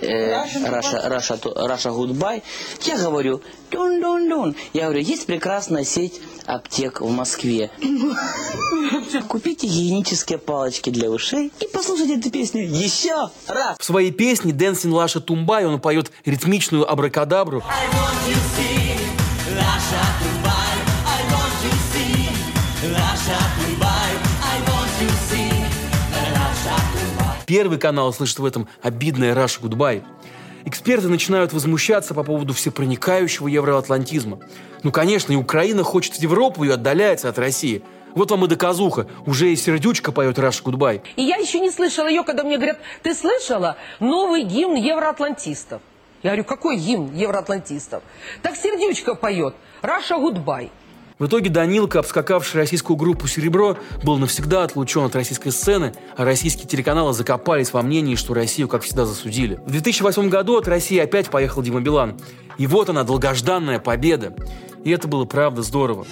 э, 0.00 0.32
Russia, 0.66 1.08
Russia, 1.08 1.38
Russia 1.54 1.90
Goodbye. 1.90 2.42
Я 2.84 2.98
говорю, 2.98 3.42
дун 3.70 4.00
дун 4.00 4.28
дун 4.28 4.56
Я 4.72 4.84
говорю, 4.84 5.00
есть 5.00 5.26
прекрасная 5.26 5.84
сеть 5.84 6.20
аптек 6.46 7.00
в 7.00 7.10
Москве. 7.10 7.70
Купите 9.28 9.66
гигиенические 9.66 10.38
палочки 10.38 10.90
для 10.90 11.10
ушей 11.10 11.52
и 11.60 11.68
послушайте 11.72 12.16
эту 12.18 12.30
песню 12.30 12.62
еще 12.62 13.30
раз. 13.46 13.76
В 13.78 13.84
своей 13.84 14.10
песне 14.10 14.52
«Dancing 14.52 14.92
Lasha 14.92 15.20
Tumbai» 15.20 15.66
он 15.66 15.80
поет 15.80 16.10
ритмичную 16.24 16.90
абракадабру. 16.90 17.62
Первый 27.48 27.78
канал 27.78 28.12
слышит 28.12 28.38
в 28.40 28.44
этом 28.44 28.68
обидное 28.82 29.34
«Russia 29.34 29.62
Goodbye». 29.62 30.02
Эксперты 30.66 31.08
начинают 31.08 31.54
возмущаться 31.54 32.12
по 32.12 32.22
поводу 32.22 32.52
всепроникающего 32.52 33.48
евроатлантизма. 33.48 34.38
Ну, 34.82 34.92
конечно, 34.92 35.32
и 35.32 35.36
Украина 35.36 35.82
хочет 35.82 36.16
в 36.16 36.18
Европу 36.18 36.64
и 36.64 36.68
отдаляется 36.68 37.30
от 37.30 37.38
России. 37.38 37.82
Вот 38.14 38.30
вам 38.30 38.44
и 38.44 38.48
доказуха. 38.48 39.06
Уже 39.24 39.50
и 39.50 39.56
Сердючка 39.56 40.12
поет 40.12 40.38
«Russia 40.38 40.62
Goodbye». 40.62 41.00
И 41.16 41.22
я 41.22 41.36
еще 41.36 41.58
не 41.58 41.70
слышала 41.70 42.06
ее, 42.06 42.22
когда 42.22 42.44
мне 42.44 42.58
говорят, 42.58 42.80
ты 43.02 43.14
слышала 43.14 43.78
новый 43.98 44.42
гимн 44.42 44.74
евроатлантистов? 44.74 45.80
Я 46.22 46.32
говорю, 46.32 46.44
какой 46.44 46.76
гимн 46.76 47.14
евроатлантистов? 47.14 48.02
Так 48.42 48.56
Сердючка 48.56 49.14
поет 49.14 49.54
«Russia 49.80 50.18
Goodbye». 50.18 50.70
В 51.18 51.26
итоге 51.26 51.50
Данилко, 51.50 51.98
обскакавший 51.98 52.60
российскую 52.60 52.96
группу 52.96 53.26
«Серебро», 53.26 53.76
был 54.04 54.18
навсегда 54.18 54.62
отлучен 54.62 55.02
от 55.02 55.16
российской 55.16 55.50
сцены, 55.50 55.92
а 56.16 56.24
российские 56.24 56.68
телеканалы 56.68 57.12
закопались 57.12 57.72
во 57.72 57.82
мнении, 57.82 58.14
что 58.14 58.34
Россию, 58.34 58.68
как 58.68 58.82
всегда, 58.82 59.04
засудили. 59.04 59.56
В 59.66 59.72
2008 59.72 60.28
году 60.28 60.56
от 60.56 60.68
России 60.68 60.98
опять 60.98 61.28
поехал 61.28 61.62
Дима 61.62 61.80
Билан. 61.80 62.16
И 62.56 62.68
вот 62.68 62.88
она, 62.88 63.02
долгожданная 63.02 63.80
победа. 63.80 64.32
И 64.84 64.90
это 64.90 65.08
было 65.08 65.24
правда 65.24 65.62
здорово. 65.62 66.06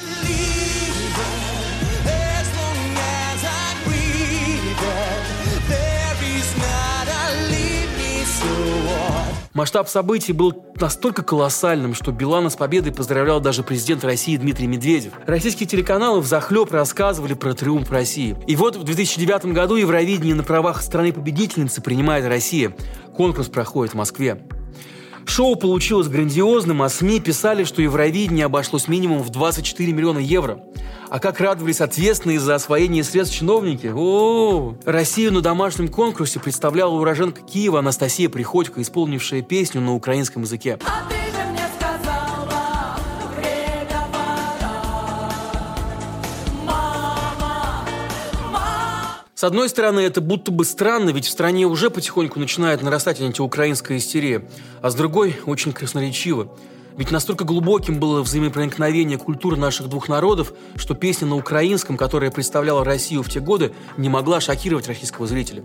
Масштаб 9.56 9.88
событий 9.88 10.34
был 10.34 10.66
настолько 10.78 11.22
колоссальным, 11.22 11.94
что 11.94 12.12
Билана 12.12 12.50
с 12.50 12.56
победой 12.56 12.92
поздравлял 12.92 13.40
даже 13.40 13.62
президент 13.62 14.04
России 14.04 14.36
Дмитрий 14.36 14.66
Медведев. 14.66 15.14
Российские 15.26 15.66
телеканалы 15.66 16.20
взахлеб 16.20 16.70
рассказывали 16.70 17.32
про 17.32 17.54
триумф 17.54 17.90
России. 17.90 18.36
И 18.46 18.54
вот 18.54 18.76
в 18.76 18.84
2009 18.84 19.54
году 19.54 19.76
Евровидение 19.76 20.34
на 20.34 20.42
правах 20.42 20.82
страны-победительницы 20.82 21.80
принимает 21.80 22.26
Россия. 22.26 22.76
Конкурс 23.16 23.48
проходит 23.48 23.94
в 23.94 23.96
Москве. 23.96 24.42
Шоу 25.28 25.56
получилось 25.56 26.08
грандиозным, 26.08 26.82
а 26.82 26.88
СМИ 26.88 27.20
писали, 27.20 27.64
что 27.64 27.82
Евровидение 27.82 28.46
обошлось 28.46 28.88
минимум 28.88 29.22
в 29.22 29.30
24 29.30 29.92
миллиона 29.92 30.18
евро. 30.18 30.60
А 31.08 31.18
как 31.18 31.40
радовались 31.40 31.80
ответственные 31.80 32.40
за 32.40 32.54
освоение 32.54 33.04
средств 33.04 33.36
чиновники. 33.36 33.92
О, 33.94 34.76
Россию 34.84 35.32
на 35.32 35.40
домашнем 35.40 35.88
конкурсе 35.88 36.40
представляла 36.40 36.94
уроженка 36.94 37.42
Киева 37.42 37.78
Анастасия 37.78 38.28
Приходько, 38.28 38.80
исполнившая 38.82 39.42
песню 39.42 39.80
на 39.80 39.94
украинском 39.94 40.42
языке. 40.42 40.78
С 49.36 49.44
одной 49.44 49.68
стороны, 49.68 50.00
это 50.00 50.22
будто 50.22 50.50
бы 50.50 50.64
странно, 50.64 51.10
ведь 51.10 51.26
в 51.26 51.30
стране 51.30 51.66
уже 51.66 51.90
потихоньку 51.90 52.40
начинает 52.40 52.80
нарастать 52.82 53.20
антиукраинская 53.20 53.98
истерия, 53.98 54.48
а 54.80 54.88
с 54.88 54.94
другой– 54.94 55.36
очень 55.44 55.74
красноречиво. 55.74 56.48
Ведь 56.96 57.10
настолько 57.10 57.44
глубоким 57.44 58.00
было 58.00 58.22
взаимопроникновение 58.22 59.18
культур 59.18 59.58
наших 59.58 59.90
двух 59.90 60.08
народов, 60.08 60.54
что 60.76 60.94
песня 60.94 61.26
на 61.26 61.36
украинском, 61.36 61.98
которая 61.98 62.30
представляла 62.30 62.82
Россию 62.82 63.22
в 63.22 63.28
те 63.28 63.40
годы, 63.40 63.74
не 63.98 64.08
могла 64.08 64.40
шокировать 64.40 64.88
российского 64.88 65.26
зрителя. 65.26 65.62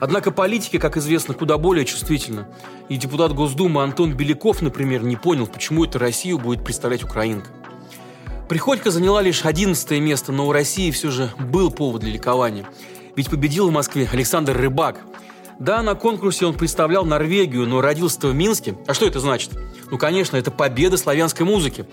Однако 0.00 0.30
политики, 0.30 0.78
как 0.78 0.96
известно, 0.96 1.34
куда 1.34 1.58
более 1.58 1.84
чувствительны. 1.84 2.46
И 2.88 2.96
депутат 2.96 3.34
Госдумы 3.34 3.82
Антон 3.82 4.14
Беляков, 4.14 4.62
например, 4.62 5.02
не 5.02 5.16
понял, 5.16 5.46
почему 5.46 5.84
это 5.84 5.98
Россию 5.98 6.38
будет 6.38 6.64
представлять 6.64 7.04
украинка. 7.04 7.50
Приходько 8.48 8.90
заняла 8.90 9.22
лишь 9.22 9.44
11 9.44 10.00
место, 10.00 10.32
но 10.32 10.46
у 10.46 10.52
России 10.52 10.90
все 10.90 11.10
же 11.10 11.30
был 11.38 11.70
повод 11.70 12.02
для 12.02 12.12
ликования. 12.12 12.66
Ведь 13.14 13.28
победил 13.28 13.68
в 13.68 13.72
Москве 13.72 14.08
Александр 14.10 14.56
Рыбак. 14.56 15.00
Да, 15.58 15.82
на 15.82 15.94
конкурсе 15.94 16.46
он 16.46 16.54
представлял 16.54 17.04
Норвегию, 17.04 17.66
но 17.66 17.80
родился 17.80 18.26
в 18.26 18.34
Минске. 18.34 18.74
А 18.86 18.94
что 18.94 19.06
это 19.06 19.20
значит? 19.20 19.50
Ну, 19.90 19.98
конечно, 19.98 20.36
это 20.36 20.50
победа 20.50 20.96
славянской 20.96 21.44
музыки. 21.44 21.86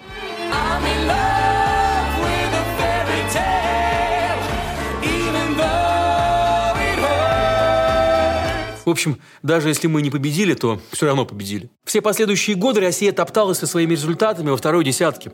В 8.85 8.91
общем, 8.91 9.19
даже 9.43 9.67
если 9.67 9.85
мы 9.85 10.01
не 10.01 10.09
победили, 10.09 10.55
то 10.55 10.81
все 10.91 11.05
равно 11.05 11.23
победили. 11.23 11.69
Все 11.85 12.01
последующие 12.01 12.55
годы 12.55 12.79
Россия 12.81 13.11
топталась 13.11 13.59
со 13.59 13.67
своими 13.67 13.91
результатами 13.91 14.49
во 14.49 14.57
второй 14.57 14.83
десятке. 14.83 15.31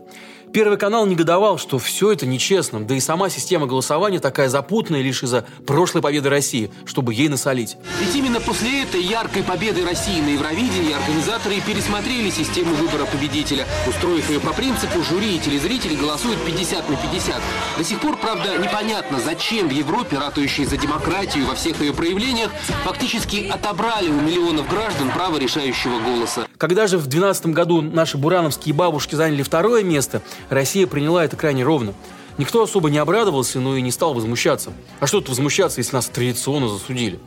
Первый 0.55 0.77
канал 0.77 1.05
негодовал, 1.05 1.57
что 1.57 1.79
все 1.79 2.13
это 2.13 2.25
нечестно, 2.25 2.79
да 2.79 2.95
и 2.95 3.01
сама 3.01 3.29
система 3.29 3.67
голосования 3.67 4.21
такая 4.21 4.47
запутанная 4.47 5.01
лишь 5.01 5.21
из-за 5.21 5.45
прошлой 5.67 6.01
победы 6.01 6.29
России, 6.29 6.71
чтобы 6.85 7.13
ей 7.13 7.27
насолить. 7.27 7.75
Ведь 7.99 8.15
именно 8.15 8.39
после 8.39 8.83
этой 8.83 9.01
яркой 9.01 9.43
победы 9.43 9.83
России 9.83 10.21
на 10.21 10.29
Евровидении 10.29 10.93
организаторы 10.93 11.59
пересмотрели 11.59 12.29
систему 12.29 12.73
выбора 12.75 13.05
победителя, 13.05 13.67
устроив 13.85 14.29
ее 14.29 14.39
по 14.39 14.53
принципу 14.53 15.03
жюри 15.03 15.35
и 15.35 15.39
телезрители 15.39 15.93
голосуют 15.93 16.41
50 16.45 16.89
на 16.89 16.95
50. 16.95 17.41
До 17.77 17.83
сих 17.83 17.99
пор, 17.99 18.15
правда, 18.15 18.57
непонятно, 18.57 19.19
зачем 19.19 19.67
в 19.67 19.73
Европе, 19.73 20.17
ратующие 20.17 20.65
за 20.65 20.77
демократию 20.77 21.47
во 21.47 21.55
всех 21.55 21.81
ее 21.81 21.93
проявлениях, 21.93 22.49
фактически 22.85 23.49
отобрали 23.51 24.07
у 24.07 24.21
миллионов 24.21 24.69
граждан 24.69 25.11
право 25.11 25.35
решающего 25.35 25.99
голоса. 25.99 26.47
Когда 26.57 26.87
же 26.87 26.97
в 26.97 27.07
2012 27.07 27.47
году 27.47 27.81
наши 27.81 28.17
бурановские 28.17 28.73
бабушки 28.73 29.15
заняли 29.15 29.43
второе 29.43 29.83
место, 29.83 30.21
Россия 30.49 30.87
приняла 30.87 31.25
это 31.25 31.35
крайне 31.35 31.63
ровно. 31.63 31.93
Никто 32.37 32.63
особо 32.63 32.89
не 32.89 32.97
обрадовался, 32.97 33.59
но 33.59 33.75
и 33.75 33.81
не 33.81 33.91
стал 33.91 34.13
возмущаться. 34.13 34.71
А 34.99 35.07
что 35.07 35.19
тут 35.19 35.29
возмущаться, 35.29 35.79
если 35.79 35.95
нас 35.95 36.07
традиционно 36.07 36.67
засудили? 36.67 37.19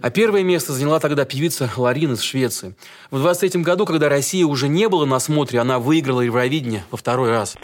А 0.00 0.10
первое 0.10 0.42
место 0.42 0.72
заняла 0.72 0.98
тогда 0.98 1.24
певица 1.24 1.70
Ларин 1.76 2.14
из 2.14 2.22
Швеции. 2.22 2.74
В 3.10 3.18
23 3.18 3.62
году, 3.62 3.86
когда 3.86 4.08
Россия 4.08 4.44
уже 4.44 4.68
не 4.68 4.88
была 4.88 5.06
на 5.06 5.20
смотре, 5.20 5.60
она 5.60 5.78
выиграла 5.78 6.22
Евровидение 6.22 6.84
во 6.90 6.98
второй 6.98 7.30
раз. 7.30 7.56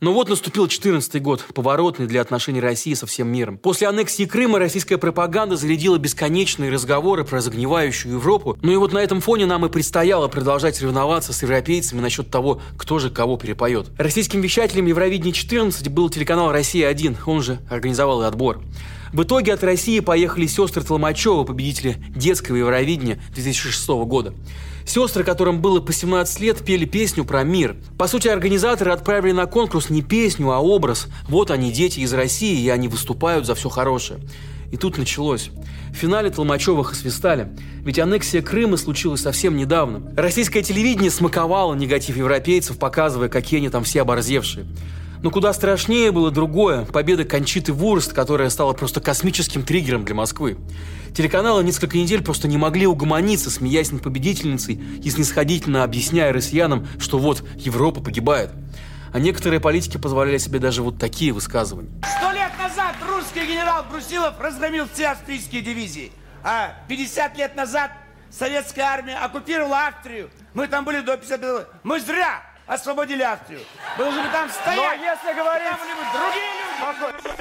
Но 0.00 0.12
вот 0.12 0.28
наступил 0.28 0.68
14 0.68 1.20
год, 1.20 1.44
поворотный 1.52 2.06
для 2.06 2.20
отношений 2.20 2.60
России 2.60 2.94
со 2.94 3.04
всем 3.04 3.26
миром. 3.26 3.58
После 3.58 3.88
аннексии 3.88 4.26
Крыма 4.26 4.60
российская 4.60 4.96
пропаганда 4.96 5.56
зарядила 5.56 5.98
бесконечные 5.98 6.70
разговоры 6.70 7.24
про 7.24 7.40
загнивающую 7.40 8.14
Европу. 8.14 8.56
Ну 8.62 8.70
и 8.70 8.76
вот 8.76 8.92
на 8.92 8.98
этом 8.98 9.20
фоне 9.20 9.46
нам 9.46 9.66
и 9.66 9.68
предстояло 9.68 10.28
продолжать 10.28 10.76
соревноваться 10.76 11.32
с 11.32 11.42
европейцами 11.42 12.00
насчет 12.00 12.30
того, 12.30 12.60
кто 12.76 13.00
же 13.00 13.10
кого 13.10 13.36
перепоет. 13.38 13.88
Российским 13.98 14.40
вещателем 14.40 14.86
Евровидения 14.86 15.32
14 15.32 15.88
был 15.88 16.10
телеканал 16.10 16.52
«Россия-1», 16.52 17.16
он 17.26 17.42
же 17.42 17.58
организовал 17.68 18.22
и 18.22 18.26
отбор. 18.26 18.62
В 19.12 19.24
итоге 19.24 19.54
от 19.54 19.64
России 19.64 19.98
поехали 19.98 20.46
сестры 20.46 20.84
Толмачева, 20.84 21.42
победители 21.42 21.96
детского 22.14 22.54
Евровидения 22.54 23.20
2006 23.34 23.88
года. 24.04 24.32
Сестры, 24.88 25.22
которым 25.22 25.60
было 25.60 25.80
по 25.80 25.92
17 25.92 26.40
лет, 26.40 26.64
пели 26.64 26.86
песню 26.86 27.26
про 27.26 27.44
мир. 27.44 27.76
По 27.98 28.08
сути, 28.08 28.28
организаторы 28.28 28.90
отправили 28.90 29.32
на 29.32 29.44
конкурс 29.44 29.90
не 29.90 30.00
песню, 30.00 30.50
а 30.50 30.60
образ. 30.60 31.08
Вот 31.28 31.50
они, 31.50 31.70
дети 31.70 32.00
из 32.00 32.14
России, 32.14 32.58
и 32.58 32.70
они 32.70 32.88
выступают 32.88 33.44
за 33.44 33.54
все 33.54 33.68
хорошее. 33.68 34.20
И 34.72 34.78
тут 34.78 34.96
началось. 34.96 35.50
В 35.90 35.94
финале 35.94 36.30
Толмачевых 36.30 36.92
освистали. 36.92 37.50
Ведь 37.84 37.98
аннексия 37.98 38.40
Крыма 38.40 38.78
случилась 38.78 39.20
совсем 39.20 39.58
недавно. 39.58 40.10
Российское 40.16 40.62
телевидение 40.62 41.10
смаковало 41.10 41.74
негатив 41.74 42.16
европейцев, 42.16 42.78
показывая, 42.78 43.28
какие 43.28 43.60
они 43.60 43.68
там 43.68 43.84
все 43.84 44.00
оборзевшие. 44.00 44.64
Но 45.22 45.30
куда 45.30 45.52
страшнее 45.52 46.12
было 46.12 46.30
другое– 46.30 46.84
победа 46.92 47.24
Кончиты 47.24 47.72
Вурст, 47.72 48.12
которая 48.12 48.50
стала 48.50 48.72
просто 48.72 49.00
космическим 49.00 49.64
триггером 49.64 50.04
для 50.04 50.14
Москвы. 50.14 50.56
Телеканалы 51.14 51.64
несколько 51.64 51.98
недель 51.98 52.22
просто 52.22 52.46
не 52.46 52.56
могли 52.56 52.86
угомониться, 52.86 53.50
смеясь 53.50 53.90
над 53.90 54.02
победительницей 54.02 54.74
и 55.02 55.10
снисходительно 55.10 55.82
объясняя 55.82 56.32
россиянам, 56.32 56.86
что 57.00 57.18
вот 57.18 57.42
Европа 57.56 58.00
погибает. 58.00 58.50
А 59.12 59.18
некоторые 59.18 59.58
политики 59.58 59.96
позволяли 59.96 60.38
себе 60.38 60.60
даже 60.60 60.82
вот 60.82 60.98
такие 60.98 61.32
высказывания. 61.32 61.90
Сто 62.18 62.30
лет 62.30 62.52
назад 62.58 62.94
русский 63.08 63.40
генерал 63.40 63.84
Брусилов 63.90 64.38
разгромил 64.38 64.86
все 64.92 65.08
австрийские 65.08 65.62
дивизии. 65.62 66.12
А 66.44 66.74
50 66.88 67.36
лет 67.38 67.56
назад 67.56 67.90
советская 68.30 68.84
армия 68.84 69.16
оккупировала 69.16 69.88
Австрию. 69.88 70.30
Мы 70.54 70.68
там 70.68 70.84
были 70.84 71.00
до 71.00 71.16
50 71.16 71.68
Мы 71.82 72.00
зря 72.00 72.42
освободили 72.68 73.22
Австрию. 73.22 73.60
Мы 73.96 74.04
должны 74.04 74.22
бы 74.22 74.28
там 74.28 74.48
стоять. 74.48 75.00
Но 75.00 75.04
если 75.04 75.36
говорить... 75.36 75.68
Там 75.68 75.80
были 75.80 75.94
бы 75.94 76.04
другие 76.12 76.44
люди. 77.12 77.38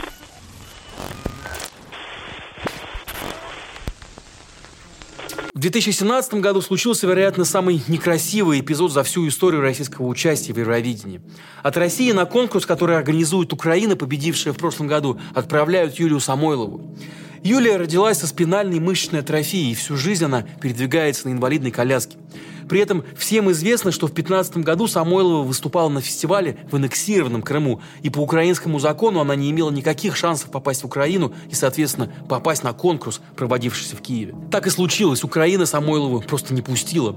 В 5.54 5.60
2017 5.60 6.36
году 6.36 6.62
случился, 6.62 7.08
вероятно, 7.08 7.44
самый 7.44 7.82
некрасивый 7.88 8.60
эпизод 8.60 8.92
за 8.92 9.04
всю 9.04 9.28
историю 9.28 9.62
российского 9.62 10.06
участия 10.06 10.54
в 10.54 10.60
Евровидении. 10.60 11.20
От 11.64 11.78
России 11.78 12.12
на 12.12 12.26
конкурс, 12.26 12.68
который 12.68 12.96
организует 12.96 13.52
Украина, 13.54 13.96
победившая 13.96 14.54
в 14.54 14.58
прошлом 14.58 14.88
году, 14.88 15.20
отправляют 15.34 15.96
Юлию 15.96 16.20
Самойлову. 16.20 16.96
Юлия 17.42 17.78
родилась 17.78 18.20
со 18.20 18.28
спинальной 18.28 18.80
мышечной 18.80 19.22
атрофией, 19.22 19.72
и 19.72 19.76
всю 19.76 19.98
жизнь 19.98 20.26
она 20.26 20.44
передвигается 20.44 21.28
на 21.28 21.34
инвалидной 21.34 21.72
коляске. 21.72 22.17
При 22.68 22.80
этом 22.80 23.04
всем 23.16 23.52
известно, 23.52 23.92
что 23.92 24.08
в 24.08 24.14
2015 24.14 24.58
году 24.58 24.88
Самойлова 24.88 25.44
выступала 25.44 25.90
на 25.90 26.02
фестивале 26.02 26.58
в 26.70 26.76
аннексированном 26.76 27.42
Крыму, 27.42 27.82
и 28.02 28.10
по 28.10 28.20
украинскому 28.20 28.80
закону 28.80 29.20
она 29.20 29.36
не 29.36 29.52
имела 29.52 29.72
никаких 29.72 30.16
шансов 30.16 30.52
попасть 30.52 30.84
в 30.84 30.86
Украину 30.86 31.34
и, 31.50 31.56
соответственно, 31.56 32.12
попасть 32.28 32.64
на 32.64 32.74
конкурс, 32.74 33.22
проводившийся 33.36 33.96
в 33.96 34.02
Киеве. 34.02 34.36
Так 34.52 34.68
и 34.68 34.70
случилось, 34.70 35.24
Украина 35.24 35.66
Самойлову 35.66 36.22
просто 36.22 36.54
не 36.54 36.62
пустила. 36.62 37.16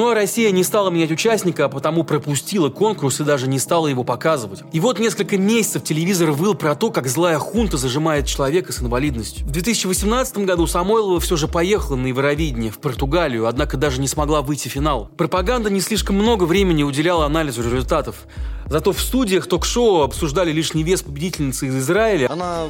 Ну 0.00 0.08
а 0.08 0.14
Россия 0.14 0.50
не 0.50 0.64
стала 0.64 0.88
менять 0.88 1.10
участника, 1.10 1.66
а 1.66 1.68
потому 1.68 2.04
пропустила 2.04 2.70
конкурс 2.70 3.20
и 3.20 3.24
даже 3.24 3.46
не 3.46 3.58
стала 3.58 3.86
его 3.86 4.02
показывать. 4.02 4.62
И 4.72 4.80
вот 4.80 4.98
несколько 4.98 5.36
месяцев 5.36 5.84
телевизор 5.84 6.30
выл 6.30 6.54
про 6.54 6.74
то, 6.74 6.90
как 6.90 7.06
злая 7.06 7.38
хунта 7.38 7.76
зажимает 7.76 8.24
человека 8.24 8.72
с 8.72 8.80
инвалидностью. 8.80 9.46
В 9.46 9.50
2018 9.50 10.38
году 10.38 10.66
Самойлова 10.66 11.20
все 11.20 11.36
же 11.36 11.48
поехала 11.48 11.96
на 11.96 12.06
Евровидение 12.06 12.70
в 12.70 12.78
Португалию, 12.78 13.46
однако 13.46 13.76
даже 13.76 14.00
не 14.00 14.08
смогла 14.08 14.40
выйти 14.40 14.68
в 14.68 14.72
финал. 14.72 15.10
Пропаганда 15.18 15.68
не 15.68 15.82
слишком 15.82 16.16
много 16.16 16.44
времени 16.44 16.82
уделяла 16.82 17.26
анализу 17.26 17.62
результатов. 17.62 18.26
Зато 18.70 18.92
в 18.92 19.00
студиях 19.02 19.48
ток-шоу 19.48 20.02
обсуждали 20.02 20.52
лишний 20.52 20.84
вес 20.84 21.02
победительницы 21.02 21.66
из 21.66 21.76
Израиля. 21.76 22.30
Она 22.30 22.68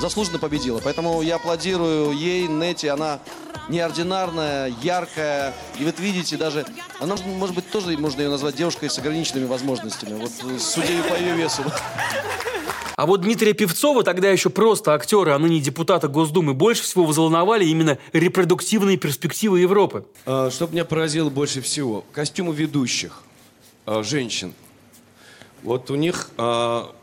заслуженно 0.00 0.38
победила, 0.38 0.80
поэтому 0.82 1.20
я 1.20 1.36
аплодирую 1.36 2.12
ей, 2.16 2.46
Нети, 2.46 2.86
она 2.86 3.18
неординарная, 3.68 4.72
яркая. 4.82 5.52
И 5.80 5.84
вот 5.84 5.98
видите, 5.98 6.36
даже, 6.36 6.61
она, 7.00 7.16
может 7.16 7.54
быть, 7.54 7.70
тоже 7.70 7.96
можно 7.98 8.20
ее 8.20 8.28
назвать 8.28 8.56
девушкой 8.56 8.90
с 8.90 8.98
ограниченными 8.98 9.46
возможностями. 9.46 10.18
Вот 10.20 10.30
судя 10.60 11.02
по 11.04 11.14
ее 11.14 11.34
весу. 11.34 11.62
А 12.96 13.06
вот 13.06 13.22
Дмитрия 13.22 13.54
Певцова, 13.54 14.04
тогда 14.04 14.30
еще 14.30 14.50
просто 14.50 14.94
актера, 14.94 15.34
а 15.34 15.38
ныне 15.38 15.60
депутата 15.60 16.08
Госдумы, 16.08 16.54
больше 16.54 16.82
всего 16.82 17.06
взволновали 17.06 17.64
именно 17.64 17.98
репродуктивные 18.12 18.98
перспективы 18.98 19.60
Европы. 19.60 20.04
А, 20.26 20.50
что 20.50 20.66
меня 20.66 20.84
поразило 20.84 21.30
больше 21.30 21.62
всего? 21.62 22.04
Костюмы 22.12 22.54
ведущих, 22.54 23.22
а, 23.86 24.02
женщин. 24.02 24.52
Вот 25.62 25.90
у 25.90 25.94
них 25.94 26.30
а, 26.36 26.94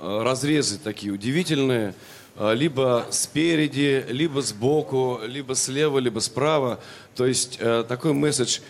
разрезы 0.00 0.78
такие 0.78 1.12
удивительные. 1.12 1.94
А, 2.42 2.54
либо 2.54 3.06
спереди, 3.10 4.02
либо 4.08 4.40
сбоку, 4.40 5.20
либо 5.26 5.54
слева, 5.54 5.98
либо 5.98 6.20
справа. 6.20 6.80
То 7.14 7.26
есть 7.26 7.58
э, 7.60 7.84
такой 7.86 8.14
месседж 8.14 8.60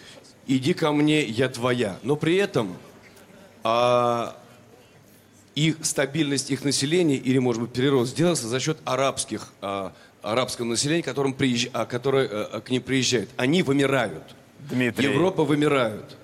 «иди 0.49 0.75
ко 0.75 0.91
мне, 0.91 1.23
я 1.23 1.49
твоя». 1.49 1.97
Но 2.03 2.17
при 2.17 2.35
этом 2.35 2.77
а, 3.63 4.37
их 5.55 5.77
стабильность 5.83 6.51
их 6.51 6.65
населения 6.65 7.15
или, 7.15 7.39
может 7.39 7.63
быть, 7.63 7.73
перерост 7.73 8.11
сделался 8.11 8.49
за 8.49 8.59
счет 8.59 8.79
арабских, 8.85 9.53
а, 9.61 9.93
арабского 10.21 10.67
населения, 10.67 11.05
которым 11.05 11.33
приезж... 11.33 11.69
а, 11.73 11.87
которое 11.87 12.27
а, 12.27 12.61
к 12.61 12.71
ним 12.71 12.83
приезжает. 12.83 13.29
Они 13.37 13.63
вымирают. 13.63 14.35
Дмитрий. 14.69 15.07
Европа 15.07 15.45
вымирают. 15.45 16.17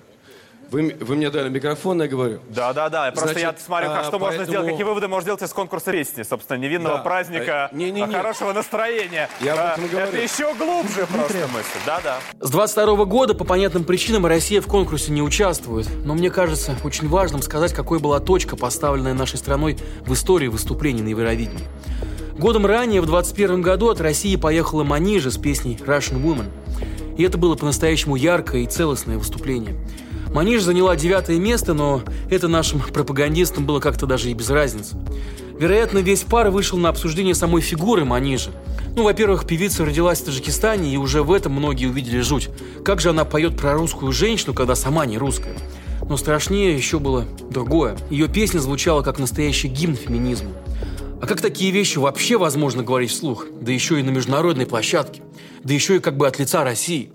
Вы, 0.71 0.95
вы 0.99 1.15
мне 1.15 1.29
дали 1.29 1.49
микрофон, 1.49 2.01
я 2.01 2.07
говорю. 2.07 2.39
Да, 2.49 2.73
да, 2.73 2.89
да. 2.89 3.11
Просто 3.11 3.29
Значит, 3.33 3.41
я 3.59 3.65
смотрю, 3.65 3.87
как, 3.89 3.99
а, 3.99 4.03
что 4.03 4.19
можно 4.19 4.37
поэтому- 4.39 4.47
сделать, 4.47 4.67
какие 4.69 4.83
выводы 4.83 5.07
можно 5.07 5.21
сделать 5.23 5.41
из 5.43 5.53
конкурса 5.53 5.91
песни, 5.91 6.23
собственно, 6.23 6.57
невинного 6.57 6.97
Да. 6.97 7.03
праздника, 7.03 7.69
Э, 7.71 7.75
не-не-не. 7.75 8.13
а, 8.15 8.17
хорошего 8.17 8.51
настроения. 8.53 9.29
Я 9.39 9.53
об 9.53 9.59
А, 9.59 9.71
этом 9.73 9.85
и 9.85 9.87
говорю. 9.87 10.07
Это 10.07 10.17
еще 10.17 10.53
глубже 10.55 11.07
просто 11.07 11.47
мысль. 11.53 11.79
Да, 11.85 12.01
да. 12.03 12.17
С 12.39 12.49
22 12.49 13.05
года 13.05 13.33
по 13.33 13.45
понятным 13.45 13.83
причинам 13.85 14.25
Россия 14.25 14.59
в 14.61 14.67
конкурсе 14.67 15.11
не 15.11 15.21
участвует. 15.21 15.87
Но 16.05 16.13
мне 16.15 16.29
кажется 16.29 16.75
очень 16.83 17.07
важным 17.07 17.41
сказать, 17.41 17.73
какой 17.73 17.99
была 17.99 18.19
точка, 18.19 18.55
поставленная 18.57 19.13
нашей 19.13 19.37
страной 19.37 19.77
в 20.01 20.13
истории 20.13 20.47
выступлений 20.47 21.01
на 21.01 21.09
Евровидении. 21.09 21.65
Годом 22.37 22.65
ранее, 22.65 23.01
в 23.01 23.05
21 23.07 23.61
году, 23.61 23.89
от 23.89 23.99
России 24.01 24.35
поехала 24.35 24.83
Манижа 24.83 25.31
с 25.31 25.37
песней 25.37 25.75
«Russian 25.83 26.21
Woman». 26.21 26.45
И 27.17 27.23
это 27.23 27.37
было 27.39 27.55
по-настоящему 27.55 28.15
яркое 28.15 28.61
и 28.61 28.67
целостное 28.67 29.17
выступление. 29.17 29.75
Маниж 30.37 30.61
заняла 30.61 30.95
девятое 30.95 31.39
место, 31.39 31.73
но 31.73 32.03
это 32.29 32.47
нашим 32.47 32.79
пропагандистам 32.79 33.65
было 33.65 33.79
как-то 33.79 34.05
даже 34.05 34.29
и 34.29 34.35
без 34.35 34.51
разницы. 34.51 34.95
Вероятно, 35.59 35.97
весь 35.97 36.21
пар 36.21 36.51
вышел 36.51 36.77
на 36.77 36.89
обсуждение 36.89 37.33
самой 37.33 37.63
фигуры 37.63 38.05
Манижи. 38.05 38.51
Ну, 38.95 39.01
во-первых, 39.01 39.47
певица 39.47 39.83
родилась 39.83 40.21
в 40.21 40.25
Таджикистане, 40.25 40.93
и 40.93 40.97
уже 40.97 41.23
в 41.23 41.33
этом 41.33 41.53
многие 41.53 41.87
увидели 41.87 42.19
жуть. 42.19 42.49
Как 42.85 43.01
же 43.01 43.09
она 43.09 43.25
поет 43.25 43.57
про 43.57 43.73
русскую 43.73 44.11
женщину, 44.11 44.53
когда 44.53 44.75
сама 44.75 45.07
не 45.07 45.17
русская? 45.17 45.57
Но 46.07 46.17
страшнее 46.17 46.75
еще 46.75 46.99
было 46.99 47.25
другое. 47.49 47.97
Ее 48.11 48.27
песня 48.27 48.59
звучала 48.59 49.01
как 49.01 49.17
настоящий 49.17 49.69
гимн 49.69 49.95
феминизму. 49.95 50.51
А 51.19 51.25
как 51.25 51.41
такие 51.41 51.71
вещи 51.71 51.97
вообще 51.97 52.37
возможно 52.37 52.83
говорить 52.83 53.09
вслух? 53.09 53.47
Да 53.59 53.71
еще 53.71 53.99
и 53.99 54.03
на 54.03 54.11
международной 54.11 54.67
площадке. 54.67 55.23
Да 55.63 55.73
еще 55.73 55.95
и 55.95 55.99
как 55.99 56.15
бы 56.15 56.27
от 56.27 56.37
лица 56.37 56.63
России. 56.63 57.09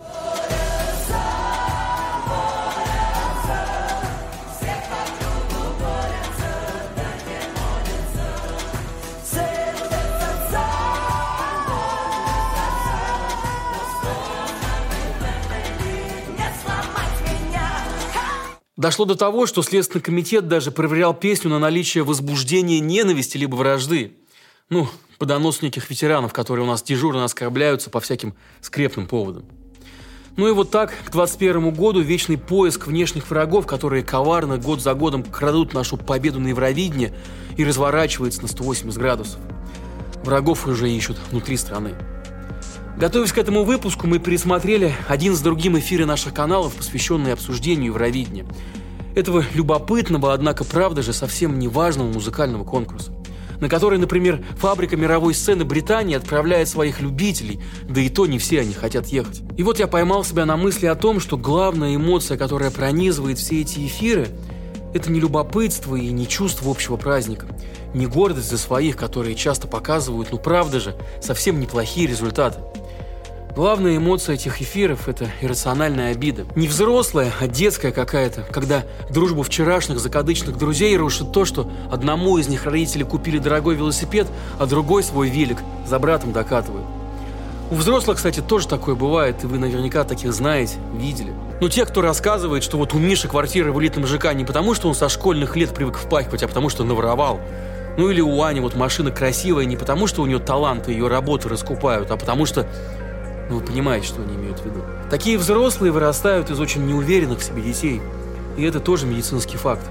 Дошло 18.83 19.05
до 19.05 19.15
того, 19.15 19.47
что 19.47 19.63
Следственный 19.63 20.03
комитет 20.03 20.49
даже 20.49 20.73
проверял 20.73 21.15
песню 21.15 21.51
на 21.51 21.61
наличие 21.61 22.03
возбуждения 22.03 22.81
ненависти 22.81 23.37
либо 23.37 23.55
вражды. 23.55 24.17
Ну, 24.71 24.89
по 25.19 25.25
доносу 25.25 25.65
неких 25.65 25.89
ветеранов, 25.89 26.33
которые 26.33 26.67
у 26.67 26.69
нас 26.69 26.83
дежурно 26.83 27.25
оскорбляются 27.25 27.91
по 27.91 28.01
всяким 28.01 28.35
скрепным 28.61 29.07
поводам. 29.07 29.45
Ну 30.37 30.49
и 30.49 30.51
вот 30.51 30.73
так, 30.73 30.93
к 31.05 31.13
21 31.13 31.73
году 31.73 32.01
вечный 32.01 32.37
поиск 32.37 32.89
внешних 32.89 33.31
врагов, 33.31 33.69
которые 33.69 34.03
коварно 34.03 34.59
год 34.59 34.83
за 34.83 34.95
годом 34.95 35.23
крадут 35.23 35.75
нашу 35.75 35.97
победу 35.97 36.41
на 36.41 36.49
Евровидении 36.49 37.15
и 37.57 37.65
разворачивается 37.65 38.43
на 38.43 38.49
180 38.49 38.99
градусов. 38.99 39.39
Врагов 40.25 40.67
уже 40.67 40.91
ищут 40.91 41.19
внутри 41.31 41.57
страны. 41.57 41.95
Готовясь 42.97 43.33
к 43.33 43.39
этому 43.39 43.65
выпуску, 43.65 44.07
мы 44.07 44.19
пересмотрели 44.19 44.95
один 45.09 45.35
с 45.35 45.41
другим 45.41 45.79
эфиры 45.79 46.07
наших 46.07 46.35
каналов, 46.35 46.75
посвященные 46.75 47.33
обсуждению 47.33 47.87
Евровидения. 47.87 48.47
Этого 49.15 49.45
любопытного, 49.55 50.33
однако, 50.33 50.65
правда 50.65 51.03
же, 51.03 51.13
совсем 51.13 51.59
не 51.59 51.69
важного 51.69 52.13
музыкального 52.13 52.65
конкурса 52.65 53.13
на 53.63 53.69
который, 53.69 53.97
например, 53.97 54.45
фабрика 54.59 54.97
мировой 54.97 55.35
сцены 55.35 55.65
Британии 55.65 56.17
отправляет 56.17 56.69
своих 56.69 57.01
любителей, 57.01 57.61
да 57.89 58.01
и 58.01 58.09
то 58.09 58.27
не 58.27 58.41
все 58.41 58.61
они 58.61 58.75
хотят 58.75 59.07
ехать. 59.07 59.43
И 59.57 59.63
вот 59.63 59.79
я 59.79 59.87
поймал 59.87 60.25
себя 60.25 60.45
на 60.45 60.57
мысли 60.57 60.87
о 60.87 60.97
том, 60.97 61.21
что 61.21 61.37
главная 61.37 61.95
эмоция, 61.95 62.37
которая 62.37 62.73
пронизывает 62.73 63.39
все 63.39 63.61
эти 63.61 63.87
эфиры, 63.87 64.31
это 64.95 65.13
не 65.13 65.21
любопытство 65.21 65.95
и 65.95 66.11
не 66.11 66.27
чувство 66.27 66.73
общего 66.73 66.97
праздника, 66.97 67.47
не 67.95 68.07
гордость 68.07 68.51
за 68.51 68.59
своих, 68.59 68.97
которые 68.97 69.37
часто 69.37 69.69
показывают, 69.69 70.33
ну 70.33 70.39
правда 70.39 70.81
же, 70.81 70.97
совсем 71.23 71.61
неплохие 71.61 72.09
результаты. 72.09 72.59
Главная 73.55 73.99
эмоция 73.99 74.37
этих 74.37 74.63
эфиров– 74.63 75.09
это 75.11 75.29
иррациональная 75.43 76.13
обида. 76.13 76.47
Не 76.55 76.69
взрослая, 76.69 77.31
а 77.39 77.47
детская 77.47 77.93
какая-то, 77.93 78.45
когда 78.51 78.85
дружбу 79.11 79.43
вчерашних 79.43 80.01
закадычных 80.01 80.57
друзей 80.57 80.97
рушит 80.97 81.33
то, 81.33 81.45
что 81.45 81.71
одному 81.91 82.39
из 82.39 82.49
них 82.49 82.65
родители 82.65 83.03
купили 83.03 83.37
дорогой 83.37 83.75
велосипед, 83.75 84.27
а 84.59 84.65
другой 84.65 85.03
свой 85.03 85.29
велик 85.29 85.59
за 85.87 85.99
братом 85.99 86.33
докатывают. 86.33 86.87
У 87.71 87.75
взрослых, 87.75 88.17
кстати, 88.17 88.41
тоже 88.41 88.69
такое 88.69 88.95
бывает, 88.95 89.45
и 89.45 89.47
вы 89.47 89.59
наверняка 89.59 90.05
таких 90.05 90.33
знаете, 90.33 90.77
видели. 90.95 91.35
Но 91.61 91.69
те, 91.69 91.85
кто 91.85 92.01
рассказывает, 92.01 92.65
что 92.65 92.79
вот 92.79 92.95
у 92.95 92.99
Миши 92.99 93.29
квартира 93.29 93.71
в 93.71 93.79
элитном 93.79 94.07
ЖК 94.07 94.33
не 94.33 94.47
потому, 94.47 94.73
что 94.73 94.89
он 94.89 94.95
со 94.95 95.11
школьных 95.11 95.57
лет 95.57 95.75
привык 95.75 95.99
впахивать, 95.99 96.43
а 96.43 96.49
потому 96.49 96.71
что 96.71 96.85
наворовал. 96.85 97.39
Ну 97.99 98.09
или 98.09 98.23
у 98.23 98.43
Ани 98.43 98.61
вот 98.61 98.75
машина 98.75 99.11
красивая 99.11 99.67
не 99.67 99.77
потому, 99.77 100.07
что 100.07 100.23
у 100.23 100.27
нее 100.27 100.39
талант 100.39 100.89
и 100.89 100.93
ее 100.93 101.09
работы 101.09 101.51
раскупают, 101.51 102.11
а 102.11 102.17
потому 102.17 102.47
что 102.47 102.67
ну, 103.53 103.59
вы 103.59 103.67
понимаете, 103.67 104.07
что 104.07 104.23
они 104.23 104.35
имеют 104.35 104.61
в 104.61 104.65
виду. 104.65 104.83
Такие 105.11 105.37
взрослые 105.37 105.93
вырастают 105.93 106.51
из 106.51 106.59
очень 106.59 106.87
неуверенных 106.87 107.41
в 107.41 107.45
себе 107.45 107.61
детей. 107.61 108.01
И 108.57 108.63
это 108.63 108.81
тоже 108.81 109.07
медицинский 109.07 109.59
факт. 109.59 109.85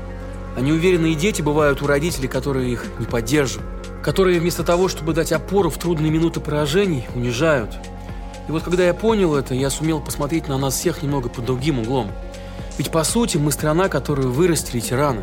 А 0.55 0.61
неуверенные 0.61 1.13
дети 1.13 1.43
бывают 1.43 1.81
у 1.83 1.87
родителей, 1.87 2.27
которые 2.27 2.71
их 2.71 2.85
не 2.97 3.05
поддерживают. 3.05 3.69
Которые 4.03 4.39
вместо 4.39 4.63
того, 4.63 4.87
чтобы 4.87 5.13
дать 5.13 5.31
опору 5.31 5.69
в 5.69 5.77
трудные 5.77 6.11
минуты 6.11 6.39
поражений, 6.39 7.05
унижают. 7.13 7.75
И 8.47 8.51
вот 8.51 8.63
когда 8.63 8.83
я 8.83 8.95
понял 8.95 9.35
это, 9.35 9.53
я 9.53 9.69
сумел 9.69 10.01
посмотреть 10.01 10.47
на 10.47 10.57
нас 10.57 10.73
всех 10.73 11.03
немного 11.03 11.29
под 11.29 11.45
другим 11.45 11.79
углом. 11.79 12.11
Ведь 12.79 12.89
по 12.89 13.03
сути 13.03 13.37
мы 13.37 13.51
страна, 13.51 13.89
которую 13.89 14.31
вырастили 14.31 14.79
тираны. 14.79 15.21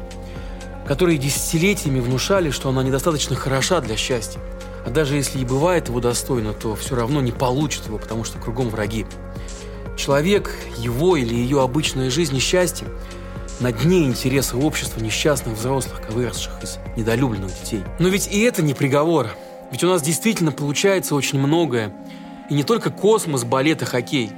Которые 0.86 1.18
десятилетиями 1.18 1.98
внушали, 1.98 2.52
что 2.52 2.68
она 2.68 2.84
недостаточно 2.84 3.34
хороша 3.34 3.80
для 3.80 3.96
счастья. 3.96 4.40
А 4.88 4.90
даже 4.90 5.16
если 5.16 5.40
и 5.40 5.44
бывает 5.44 5.88
его 5.88 6.00
достойно, 6.00 6.54
то 6.54 6.74
все 6.74 6.96
равно 6.96 7.20
не 7.20 7.30
получит 7.30 7.84
его, 7.84 7.98
потому 7.98 8.24
что 8.24 8.38
кругом 8.38 8.70
враги. 8.70 9.04
Человек, 9.98 10.50
его 10.78 11.14
или 11.18 11.34
ее 11.34 11.62
обычная 11.62 12.08
жизнь 12.08 12.34
и 12.34 12.40
счастье 12.40 12.88
на 13.60 13.70
дне 13.70 14.04
интереса 14.04 14.56
общества 14.56 15.00
несчастных 15.00 15.58
взрослых, 15.58 16.00
выросших 16.08 16.62
из 16.62 16.78
недолюбленных 16.96 17.50
детей. 17.60 17.82
Но 17.98 18.08
ведь 18.08 18.28
и 18.28 18.40
это 18.40 18.62
не 18.62 18.72
приговор. 18.72 19.28
Ведь 19.70 19.84
у 19.84 19.88
нас 19.88 20.00
действительно 20.00 20.52
получается 20.52 21.14
очень 21.14 21.38
многое. 21.38 21.92
И 22.48 22.54
не 22.54 22.62
только 22.62 22.88
космос, 22.88 23.44
балет 23.44 23.82
и 23.82 23.84
хоккей. 23.84 24.32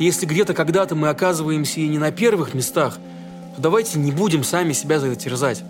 И 0.00 0.04
если 0.04 0.26
где-то 0.26 0.54
когда-то 0.54 0.96
мы 0.96 1.08
оказываемся 1.08 1.78
и 1.78 1.86
не 1.86 1.98
на 1.98 2.10
первых 2.10 2.52
местах, 2.52 2.98
то 3.54 3.62
давайте 3.62 4.00
не 4.00 4.10
будем 4.10 4.42
сами 4.42 4.72
себя 4.72 4.98
за 4.98 5.06
это 5.06 5.20
терзать. 5.20 5.62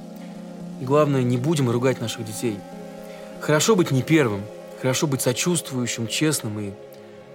И 0.80 0.84
главное, 0.86 1.22
не 1.22 1.36
будем 1.36 1.68
ругать 1.68 2.00
наших 2.00 2.24
детей. 2.24 2.58
Хорошо 3.44 3.76
быть 3.76 3.90
не 3.90 4.02
первым, 4.02 4.40
хорошо 4.80 5.06
быть 5.06 5.20
сочувствующим, 5.20 6.08
честным 6.08 6.58
и 6.60 6.72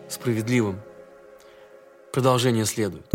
справедливым. 0.10 0.80
Продолжение 2.12 2.66
следует. 2.66 3.06